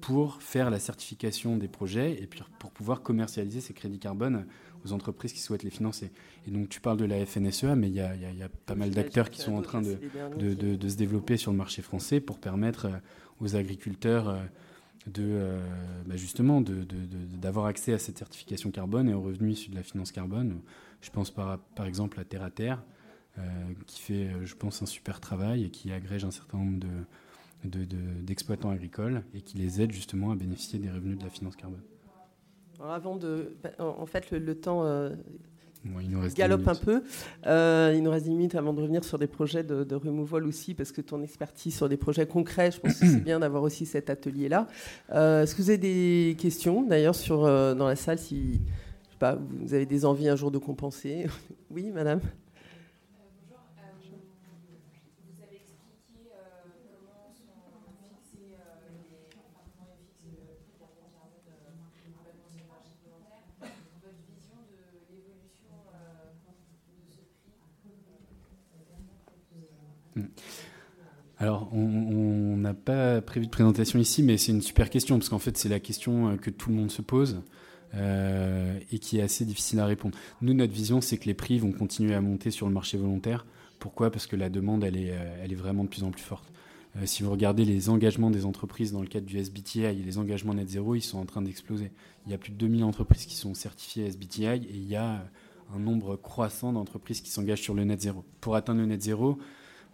[0.03, 4.47] pour faire la certification des projets et puis pour pouvoir commercialiser ces crédits carbone
[4.85, 6.11] aux entreprises qui souhaitent les financer.
[6.47, 9.41] Et donc tu parles de la FNSEA, mais il y a, pas mal d'acteurs qui
[9.41, 9.97] sont en train de,
[10.55, 12.99] de, se développer sur le marché français pour permettre euh,
[13.41, 14.43] aux agriculteurs euh,
[15.07, 15.61] de euh,
[16.05, 20.11] bah, justement d'avoir accès à cette certification carbone et aux revenus issus de la finance
[20.11, 20.61] carbone.
[21.01, 22.83] Je pense par, par exemple à Terre à Terre,
[23.87, 26.87] qui fait, je pense, un super travail et qui agrège un certain nombre
[27.65, 31.83] d'exploitants agricoles et qui les aide justement à bénéficier des revenus de la finance carbone
[32.91, 35.11] avant de, bah, en fait, le, temps euh,
[36.35, 37.03] galope un peu.
[37.47, 40.45] Euh, il nous reste 10 minutes avant de revenir sur des projets de, de removal
[40.47, 43.63] aussi, parce que ton expertise sur des projets concrets, je pense que c'est bien d'avoir
[43.63, 44.67] aussi cet atelier-là.
[45.13, 48.61] Euh, est-ce que vous avez des questions, d'ailleurs, sur dans la salle, si
[49.19, 51.27] pas, vous avez des envies un jour de compenser?
[51.71, 52.21] Oui, madame
[71.43, 75.41] Alors, on n'a pas prévu de présentation ici, mais c'est une super question, parce qu'en
[75.41, 77.43] fait, c'est la question euh, que tout le monde se pose
[77.97, 80.17] euh, et qui est assez difficile à répondre.
[80.41, 83.45] Nous, notre vision, c'est que les prix vont continuer à monter sur le marché volontaire.
[83.81, 84.13] Pourquoi?
[84.13, 86.45] Parce que la demande, elle est, euh, elle est vraiment de plus en plus forte.
[87.07, 90.55] si vous regardez les engagements des entreprises dans le cadre du SBTI et les engagements
[90.55, 91.91] net zéro, ils sont en train d'exploser.
[92.25, 95.25] Il y a plus de 2000 entreprises qui sont certifiées SBTI et il y a
[95.75, 98.25] un nombre croissant d'entreprises qui s'engagent sur le net zéro.
[98.41, 99.39] Pour atteindre le net zéro,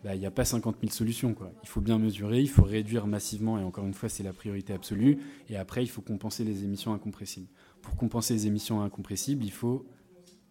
[0.05, 1.35] bah, il n'y a pas 50 000 solutions.
[1.35, 1.53] Quoi.
[1.63, 4.73] Il faut bien mesurer, il faut réduire massivement, et encore une fois, c'est la priorité
[4.73, 5.19] absolue.
[5.49, 7.49] Et après, il faut compenser les émissions incompressibles.
[7.83, 9.87] Pour compenser les émissions incompressibles, il faut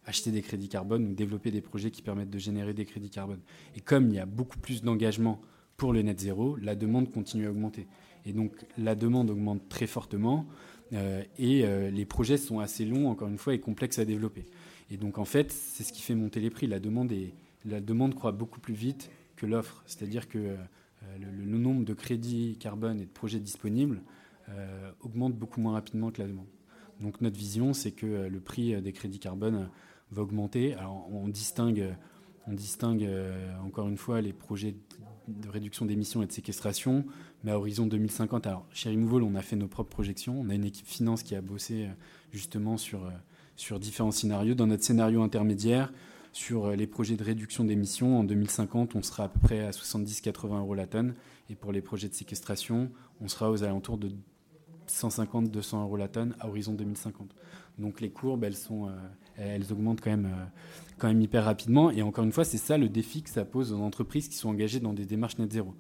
[0.06, 3.42] acheter des crédits carbone ou développer des projets qui permettent de générer des crédits carbone.
[3.76, 5.42] Et comme il y a beaucoup plus d'engagement
[5.76, 7.88] pour le net zéro, la demande continue à augmenter.
[8.26, 10.46] Et donc la demande augmente très fortement
[10.94, 14.46] euh, et euh, les projets sont assez longs, encore une fois, et complexes à développer.
[14.90, 16.68] Et donc en fait, c'est ce qui fait monter les prix.
[16.68, 17.34] La demande, est,
[17.66, 19.84] la demande croît beaucoup plus vite que l'offre.
[19.86, 20.58] C'est-à-dire que euh,
[21.20, 24.02] le, nombre de crédits carbone et de projets disponibles
[25.02, 26.48] augmente beaucoup moins rapidement que la demande.
[27.02, 29.70] Donc notre vision, c'est que le prix des crédits carbone
[30.12, 30.74] va augmenter.
[30.76, 31.94] Alors on distingue,
[32.48, 33.10] on distingue
[33.66, 34.78] encore une fois les projets
[35.28, 37.06] de réduction d'émissions et de séquestration,
[37.44, 38.48] mais à horizon 2050.
[38.48, 40.40] Alors, chez Removal, on a fait nos propres projections.
[40.40, 41.90] On a une équipe finance qui a bossé euh,
[42.32, 43.12] justement sur, euh,
[43.56, 44.56] sur différents scénarios.
[44.56, 45.92] Dans notre scénario intermédiaire,
[46.32, 49.72] sur euh, les projets de réduction d'émissions, en 2050, on sera à peu près à
[49.72, 51.16] 70-80 euros la tonne.
[51.50, 54.12] Et pour les projets de séquestration, on sera aux alentours de
[54.88, 57.36] 150-200 euros la tonne à horizon 2050.
[57.78, 58.56] Donc les courbes, elles,
[59.38, 60.30] elles augmentent quand même
[60.98, 61.92] quand même hyper rapidement.
[61.92, 64.50] Et encore une fois, c'est ça le défi que ça pose aux entreprises qui sont
[64.50, 65.76] engagées dans des démarches net zéro.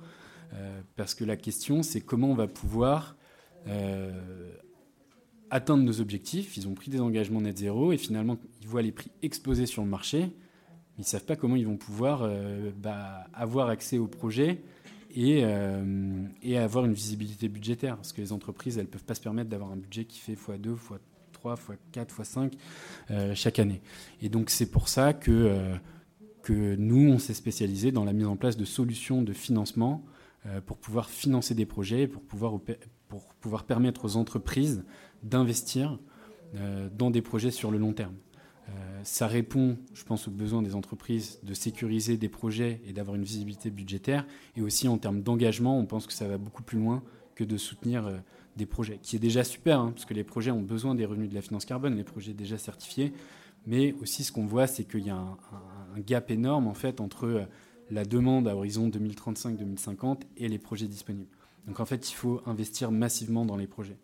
[0.53, 3.17] Euh, parce que la question, c'est comment on va pouvoir
[3.67, 4.11] euh,
[5.49, 6.57] atteindre nos objectifs.
[6.57, 9.83] Ils ont pris des engagements net zéro et finalement, ils voient les prix exploser sur
[9.83, 10.19] le marché.
[10.19, 14.61] Mais ils ne savent pas comment ils vont pouvoir euh, bah, avoir accès au projet
[15.15, 15.43] et,
[16.43, 17.95] et, avoir une visibilité budgétaire.
[17.95, 20.33] Parce que les entreprises, elles ne peuvent pas se permettre d'avoir un budget qui fait
[20.33, 20.75] x2,
[21.37, 22.53] x3 fois 4, fois 5
[23.11, 23.81] euh, chaque année.
[24.21, 25.75] Et donc c'est pour ça que, euh,
[26.43, 30.03] que nous, on s'est spécialisé dans la mise en place de solutions de financement
[30.45, 32.23] euh, pour pouvoir financer des projets, pour
[33.07, 34.83] pour pouvoir permettre aux entreprises
[35.24, 35.99] d'investir
[36.97, 38.13] dans des projets sur le long terme.
[39.03, 43.24] ça répond, je pense, aux besoins des entreprises de sécuriser des projets et d'avoir une
[43.24, 44.26] visibilité budgétaire.
[44.55, 47.03] Et aussi en termes d'engagement, on pense que ça va beaucoup plus loin
[47.36, 48.09] que de soutenir
[48.57, 51.30] des projets, qui est déjà super, hein, parce que les projets ont besoin des revenus
[51.30, 53.13] de la finance carbone, les projets déjà certifiés.
[53.65, 55.38] Mais aussi, ce qu'on voit, c'est qu'il y a un,
[55.99, 57.45] gap énorme en fait entre euh,
[57.89, 61.30] la demande à horizon 2035-2050 et les projets disponibles.
[61.65, 63.97] Donc en fait, il faut investir massivement dans les projets.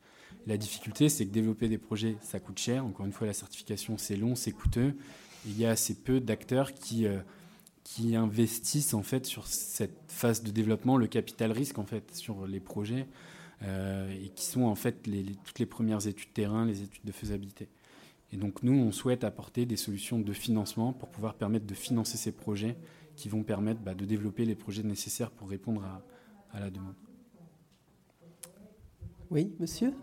[0.46, 2.86] La difficulté, c'est que développer des projets, ça coûte cher.
[2.86, 4.96] Encore une fois, la certification, c'est long, c'est coûteux.
[5.46, 7.20] il y a assez peu d'acteurs qui, euh,
[7.84, 11.78] qui investissent en fait sur cette phase de développement, le capital risque
[12.14, 13.08] sur les projets.
[13.66, 15.04] Euh, et qui sont en fait
[15.44, 17.70] toutes les premières études terrain, les études de faisabilité.
[18.34, 22.18] Et donc nous, on souhaite apporter des solutions de financement pour pouvoir permettre de financer
[22.18, 22.76] ces projets
[23.16, 25.84] qui vont permettre bah, de développer les projets nécessaires pour répondre
[26.52, 26.96] à la demande.
[29.30, 29.94] Oui, monsieur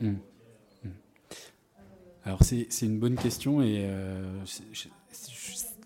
[0.00, 0.20] Mm.
[0.84, 0.90] Mm.
[2.24, 4.44] Alors c'est une bonne question et euh,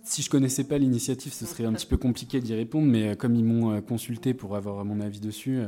[0.09, 3.14] si je connaissais pas l'initiative, ce serait un petit peu compliqué d'y répondre, mais euh,
[3.14, 5.61] comme ils m'ont euh, consulté pour avoir mon avis dessus,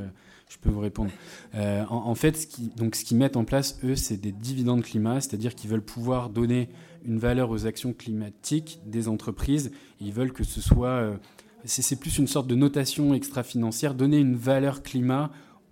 [0.48, 1.10] je peux vous répondre.
[1.54, 5.20] en, fait, ce qu'ils donc ce qu'ils mettent en place, eux, c'est des dividendes climat,
[5.20, 6.68] c'est-à-dire qu'ils veulent pouvoir donner
[7.04, 9.70] une valeur aux actions climatiques des entreprises.
[10.00, 11.12] ils veulent que ce soit,
[11.64, 15.30] c'est plus une sorte de notation extra-financière, donner une valeur climat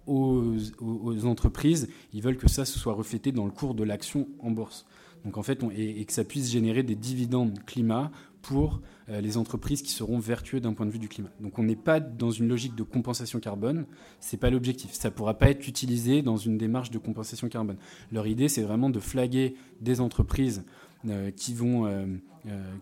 [0.09, 4.51] aux, entreprises, ils veulent que ça se soit reflété dans le cours de l'action en
[4.51, 4.87] bourse.
[5.25, 8.11] Donc en fait, et, que ça puisse générer des dividendes climat
[8.43, 11.31] pour euh, les entreprises qui seront vertueuses d'un point de vue du climat.
[11.41, 13.87] Donc on n'est pas dans une logique de compensation carbone,
[14.21, 14.93] c'est pas l'objectif.
[14.93, 17.77] Ça pourra pas être utilisé dans une démarche de compensation carbone.
[18.13, 20.65] Leur idée, c'est vraiment de flaguer des entreprises
[21.09, 22.07] euh, qui, vont, euh,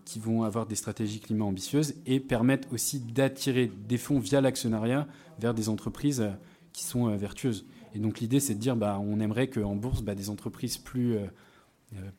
[0.05, 5.07] qui vont avoir des stratégies climat ambitieuses et permettre aussi d'attirer des fonds via l'actionnariat
[5.39, 6.25] vers des entreprises
[6.73, 7.67] qui sont vertueuses.
[7.95, 11.17] Et donc l'idée, c'est de dire, bah, on aimerait qu'en bourse, bah, des entreprises plus,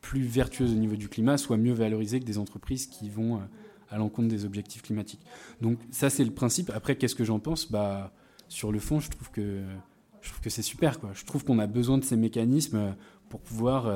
[0.01, 3.41] plus vertueuses au niveau du climat soient mieux valorisées que des entreprises qui vont
[3.89, 5.25] à l'encontre des objectifs climatiques.
[5.61, 6.71] Donc ça, c'est le principe.
[6.73, 7.71] Après, qu'est-ce que j'en pense?
[7.71, 8.13] Bah,
[8.47, 9.61] Sur le fond, je trouve que,
[10.21, 10.99] je trouve que c'est super.
[10.99, 11.11] Quoi.
[11.13, 12.95] Je trouve qu'on a besoin de ces mécanismes
[13.29, 13.91] pour pouvoir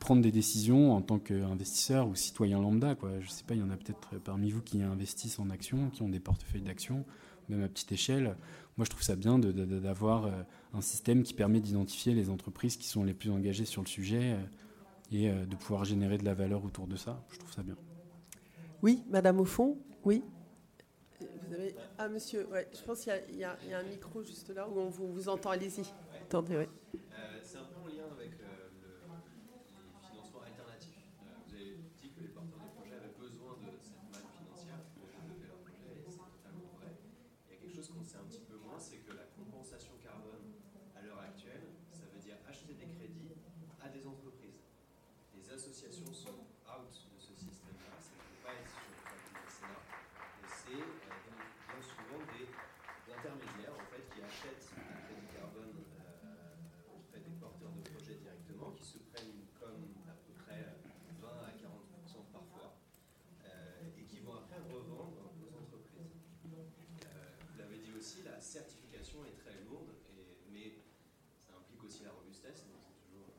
[0.00, 2.94] prendre des décisions en tant qu'investisseur ou citoyen lambda.
[2.94, 3.20] Quoi.
[3.20, 6.02] Je sais pas, il y en a peut-être parmi vous qui investissent en actions, qui
[6.02, 7.04] ont des portefeuilles d'actions,
[7.48, 8.36] même à petite échelle.
[8.76, 12.88] Moi, je trouve ça bien d'avoir euh, un système qui permet d'identifier les entreprises qui
[12.88, 14.42] sont les plus engagées sur le sujet euh,
[15.14, 17.22] et euh, de pouvoir générer de la valeur autour de ça.
[17.30, 17.76] Je trouve ça bien.
[18.82, 20.22] Oui, Madame au fond, oui.
[21.20, 21.76] Vous avez...
[21.98, 24.88] Ah, monsieur, ouais, je pense qu'il y, y, a un micro juste là où on
[24.88, 25.50] vous, vous entend.
[25.50, 25.84] Allez-y.
[26.22, 27.00] Attendez, oui.
[45.84, 49.84] certifications sont out de ce système-là, ça ne peut pas être sur le mécénat.
[50.42, 51.38] Et c'est euh,
[51.70, 52.50] bien souvent des,
[53.14, 55.86] intermédiaires en fait, qui achètent un crédit carbone
[56.26, 60.74] euh, auprès des porteurs de projets directement, qui se prennent comme à peu près
[61.20, 62.74] 20 à 40% parfois,
[63.46, 66.18] euh, et qui vont après revendre aux entreprises.
[66.50, 70.82] Euh, vous l'avez dit aussi, la certification est très lourde, et, mais
[71.46, 72.66] ça implique aussi la robustesse.
[72.66, 73.30] Donc c'est toujours,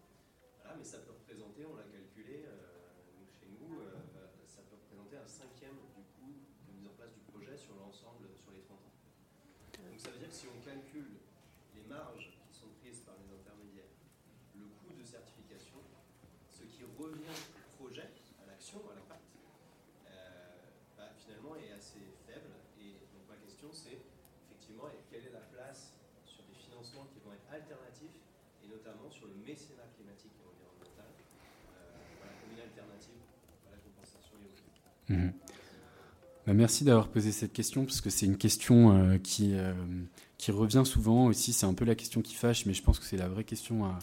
[0.61, 3.99] voilà, mais ça peut représenter, on l'a calculé euh, chez nous, euh,
[4.47, 6.33] ça peut représenter un cinquième du coût
[6.67, 8.95] de mise en place du projet sur l'ensemble, sur les 30 ans.
[9.83, 11.15] Donc ça veut dire que si on calcule
[11.79, 13.95] les marges qui sont prises par les intermédiaires,
[14.59, 15.79] le coût de certification,
[16.51, 18.11] ce qui revient au projet,
[18.43, 19.23] à l'action, à l'impact,
[20.11, 20.11] euh,
[20.99, 22.51] bah, finalement est assez faible.
[22.83, 25.95] Et donc ma question c'est effectivement quelle est la place
[26.27, 28.19] sur des financements qui vont être alternatifs
[28.59, 33.23] et notamment sur le mécénat climatique et environnemental, euh, voilà, comme une alternative
[33.63, 35.31] à la compensation éolienne.
[36.45, 39.73] Bah, merci d'avoir posé cette question parce que c'est une question euh, qui, euh,
[40.51, 41.53] revient souvent aussi.
[41.53, 43.85] C'est un peu la question qui fâche, mais je pense que c'est la vraie question
[43.85, 43.99] à,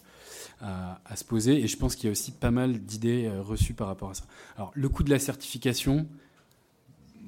[0.60, 1.62] à, à, se poser.
[1.62, 4.14] Et je pense qu'il y a aussi pas mal d'idées euh, reçues par rapport à
[4.14, 4.24] ça.
[4.56, 6.06] Alors, le coût de la certification,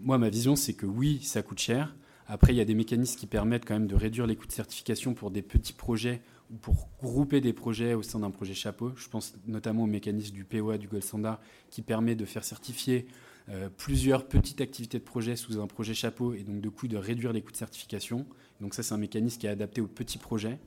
[0.02, 1.94] moi, ma vision, c'est que oui, ça coûte cher.
[2.26, 4.52] Après, il y a des mécanismes qui permettent quand même de réduire les coûts de
[4.52, 8.92] certification pour des petits projets ou pour grouper des projets au sein d'un projet chapeau.
[8.96, 11.40] Je pense notamment au mécanisme du POA, du Gold Standard,
[11.70, 13.06] qui permet de faire certifier
[13.51, 16.97] euh, plusieurs petites activités de projet sous un projet chapeau et donc de coup de
[16.97, 18.26] réduire les coûts de certification.
[18.61, 20.59] Donc ça, c'est un mécanisme qui est adapté aux petits projets.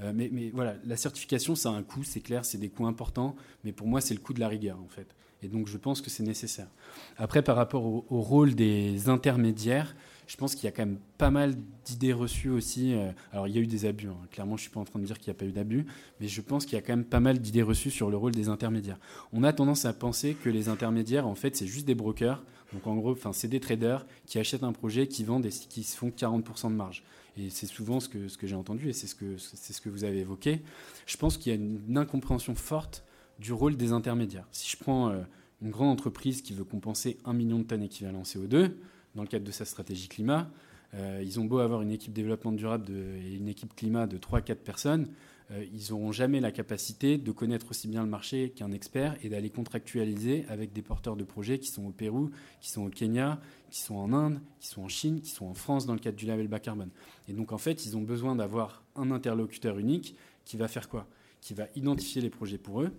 [0.00, 2.86] Euh, mais, mais, voilà, la certification, ça a un coût, c'est clair, c'est des coûts
[2.86, 5.14] importants, mais pour moi, c'est le coût de la rigueur, en fait.
[5.42, 6.68] Et donc, je pense que c'est nécessaire.
[7.16, 9.94] Après, par rapport au, au, rôle des intermédiaires,
[10.26, 11.54] je pense qu'il y a quand même pas mal
[11.84, 12.94] d'idées reçues aussi.
[12.94, 14.08] Euh, alors, il y a eu des abus.
[14.08, 14.16] Hein.
[14.30, 15.86] Clairement, je ne suis pas en train de dire qu'il n'y a pas eu d'abus,
[16.20, 18.32] mais je pense qu'il y a quand même pas mal d'idées reçues sur le rôle
[18.32, 18.98] des intermédiaires.
[19.32, 22.42] On a tendance à penser que les intermédiaires, en fait, c'est juste des brokers.
[22.72, 25.96] Donc, en gros, c'est des traders qui achètent un projet, qui vendent et qui se
[25.96, 27.04] font 40% de marge.
[27.36, 29.88] Et c'est souvent ce que, ce que j'ai entendu et c'est ce, que, ce que
[29.88, 30.62] vous avez évoqué.
[31.06, 33.04] Je pense qu'il y a une incompréhension forte
[33.38, 34.46] du rôle des intermédiaires.
[34.52, 35.22] Si je prends euh,
[35.60, 38.72] une grande entreprise qui veut compenser un million de tonnes équivalent CO2
[39.14, 40.50] dans le cadre de sa stratégie climat,
[40.94, 44.56] euh, ils ont beau avoir une équipe développement durable et une équipe climat de 3-4
[44.56, 45.08] personnes,
[45.50, 49.28] euh, ils n'auront jamais la capacité de connaître aussi bien le marché qu'un expert et
[49.28, 53.40] d'aller contractualiser avec des porteurs de projets qui sont au Pérou, qui sont au Kenya,
[53.70, 56.16] qui sont en Inde, qui sont en Chine, qui sont en France dans le cadre
[56.16, 56.90] du label bas carbone.
[57.28, 61.06] Et donc en fait, ils ont besoin d'avoir un interlocuteur unique qui va faire quoi?
[61.40, 62.92] Qui va identifier les projets pour eux,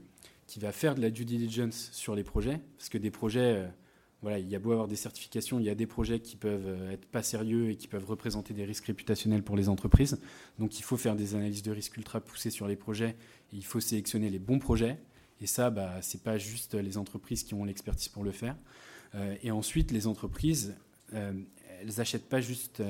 [0.45, 3.67] qui va faire de la due diligence sur les projets, parce que des projets, euh,
[4.21, 6.91] voilà, il y a beau avoir des certifications, il y a des projets qui peuvent
[6.91, 10.19] être pas sérieux et qui peuvent représenter des risques réputationnels pour les entreprises.
[10.57, 13.15] Donc il faut faire des analyses de risques ultra poussées sur les projets
[13.53, 14.97] et il faut sélectionner les bons projets.
[15.41, 18.55] Et ça, bah, c'est pas juste les entreprises qui ont l'expertise pour le faire.
[19.15, 20.75] Euh, et ensuite, les entreprises,
[21.13, 21.33] euh,
[21.81, 22.81] elles achètent pas juste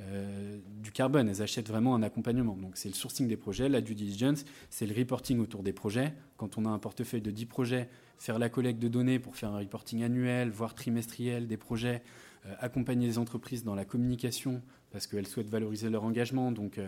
[0.00, 1.28] euh, du carbone.
[1.28, 2.56] Elles achètent vraiment un accompagnement.
[2.56, 6.14] Donc c'est le sourcing des projets, la due diligence, c'est le reporting autour des projets.
[6.36, 7.88] Quand on a un portefeuille de 10 projets,
[8.18, 12.02] faire la collecte de données pour faire un reporting annuel, voire trimestriel des projets,
[12.46, 16.78] euh, accompagner les entreprises dans la communication parce qu'elles souhaitent valoriser leur engagement, donc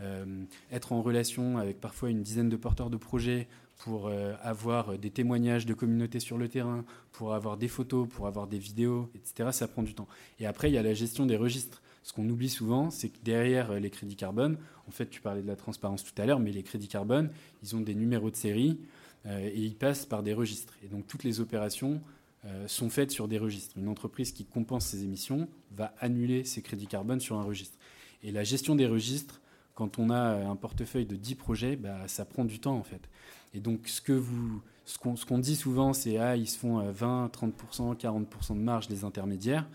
[0.00, 3.48] euh, être en relation avec parfois une dizaine de porteurs de projets
[3.78, 4.10] pour
[4.42, 8.58] avoir des témoignages de communautés sur le terrain, pour avoir des photos, pour avoir des
[8.58, 9.50] vidéos, etc.
[9.52, 10.06] Ça prend du temps.
[10.38, 11.82] Et après, il y a la gestion des registres.
[12.02, 15.46] Ce qu'on oublie souvent, c'est que derrière les crédits carbone, en fait, tu parlais de
[15.46, 17.30] la transparence tout à l'heure, mais les crédits carbone,
[17.62, 18.78] ils ont des numéros de série
[19.26, 20.74] euh, et ils passent par des registres.
[20.84, 22.00] Et donc, toutes les opérations
[22.44, 23.78] euh, sont faites sur des registres.
[23.78, 27.78] Une entreprise qui compense ses émissions va annuler ses crédits carbone sur un registre.
[28.22, 29.40] Et la gestion des registres,
[29.74, 33.08] quand on a un portefeuille de 10 projets, bah, ça prend du temps, en fait.
[33.54, 36.82] Et donc, ce que vous, ce qu'on, ce dit souvent, c'est ah, ils se font
[36.90, 39.66] 20, 30%, 40% de marge les intermédiaires.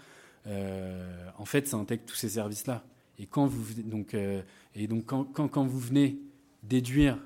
[0.48, 2.84] Euh, en fait, ça intègre tous ces services-là.
[3.20, 4.42] Et quand vous, donc, euh,
[4.76, 6.20] et donc quand, quand, vous venez
[6.64, 7.18] déduire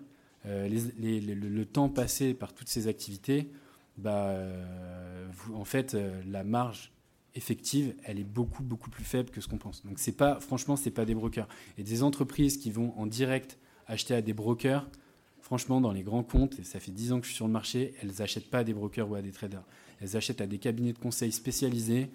[0.46, 3.52] euh, le, temps passé par toutes ces activités,
[3.98, 4.36] bah,
[5.54, 5.96] en fait,
[6.26, 6.92] la marge
[7.36, 9.86] effective, elle est beaucoup beaucoup plus faible que ce qu'on pense.
[9.86, 11.48] Donc c'est pas, franchement, c'est pas des brokers.
[11.78, 13.58] Et des entreprises qui vont en direct
[13.88, 14.88] acheter à des brokers,
[15.42, 17.52] franchement, dans les grands comptes, et ça fait 10 ans que je suis sur le
[17.52, 19.64] marché, elles n'achètent pas à des brokers ou à des traders.
[20.00, 22.10] Elles achètent à des cabinets de conseil spécialisés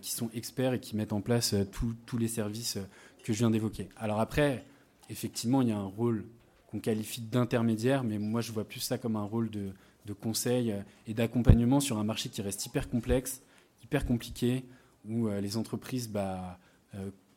[0.00, 2.84] qui sont experts et qui mettent en place euh, tous les services euh,
[3.24, 3.88] que je viens d'évoquer.
[3.96, 4.64] Alors après,
[5.10, 6.24] effectivement, il y a un rôle
[6.70, 9.70] qu'on qualifie d'intermédiaire, mais moi je vois plus ça comme un rôle de,
[10.06, 10.74] de conseil
[11.06, 13.42] et d'accompagnement sur un marché qui reste hyper complexe,
[13.82, 14.64] hyper compliqué,
[15.06, 16.58] où les entreprises bah,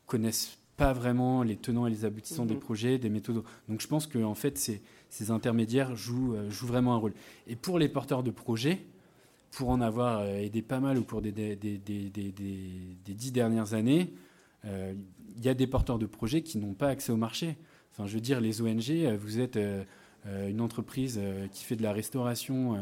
[0.06, 2.48] connaissent pas vraiment les tenants et les aboutissants mmh.
[2.48, 3.43] des projets, des méthodes.
[3.68, 7.14] Donc je pense que en fait, ces, ces intermédiaires jouent, jouent, vraiment un rôle.
[7.46, 8.86] Et pour les porteurs de projets,
[9.56, 14.14] pour en avoir aidé pas mal au cours des, des, des, des dix dernières années,
[14.66, 17.56] il y a des porteurs de projets qui n'ont pas accès au marché.
[17.91, 19.58] Enfin, je veux dire, les ONG, vous êtes
[20.26, 22.78] une entreprise qui fait de la restauration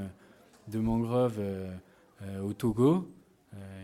[0.67, 1.39] de mangroves
[2.41, 3.07] au Togo.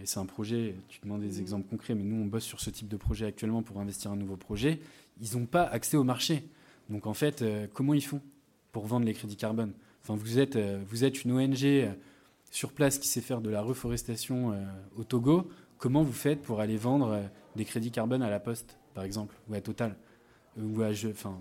[0.02, 2.72] et c'est un projet, tu demandes des exemples concrets, mais nous, on bosse sur ce
[2.72, 4.80] type de projet actuellement pour investir un nouveau projet.
[5.22, 6.44] Ils n'ont pas accès au marché.
[6.90, 8.22] Donc, en fait, comment ils font
[8.72, 9.74] pour vendre les crédits carbone?
[10.02, 11.94] Enfin, vous, êtes, vous êtes une ONG
[12.52, 14.54] sur place qui sait faire de la reforestation
[14.98, 15.50] au Togo.
[15.78, 17.22] Comment vous faites pour aller vendre
[17.56, 19.96] des crédits carbone à la Poste, par exemple, ou à Total
[20.58, 21.38] ou à, je, enfin,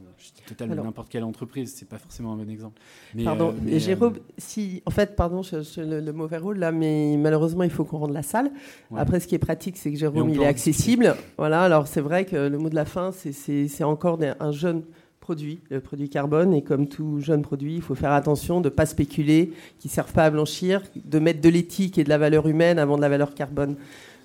[0.46, 2.80] Total, n'importe quelle entreprise, c'est pas forcément un bon exemple.
[3.14, 7.64] Mais, pardon, euh, Jérôme, si, en fait, pardon, je, le, mauvais rôle là, mais malheureusement,
[7.64, 8.50] il faut qu'on rende la salle.
[8.96, 11.16] Après, ce qui est pratique, c'est que Jérôme, il est accessible.
[11.36, 14.82] Voilà, alors c'est vrai que le mot de la fin, c'est encore un jeune
[15.28, 16.54] produit, le produit carbone.
[16.54, 19.92] Et comme tout jeune produit, il faut faire attention de ne pas spéculer, qui ne
[19.92, 23.02] servent pas à blanchir, de mettre de l'éthique et de la valeur humaine avant de
[23.02, 23.76] la valeur carbone.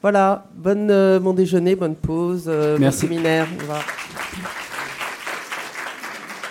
[0.02, 3.48] Voilà, bonne, euh, bon déjeuner, bonne pause, euh, bon séminaire.
[3.58, 3.84] Au revoir.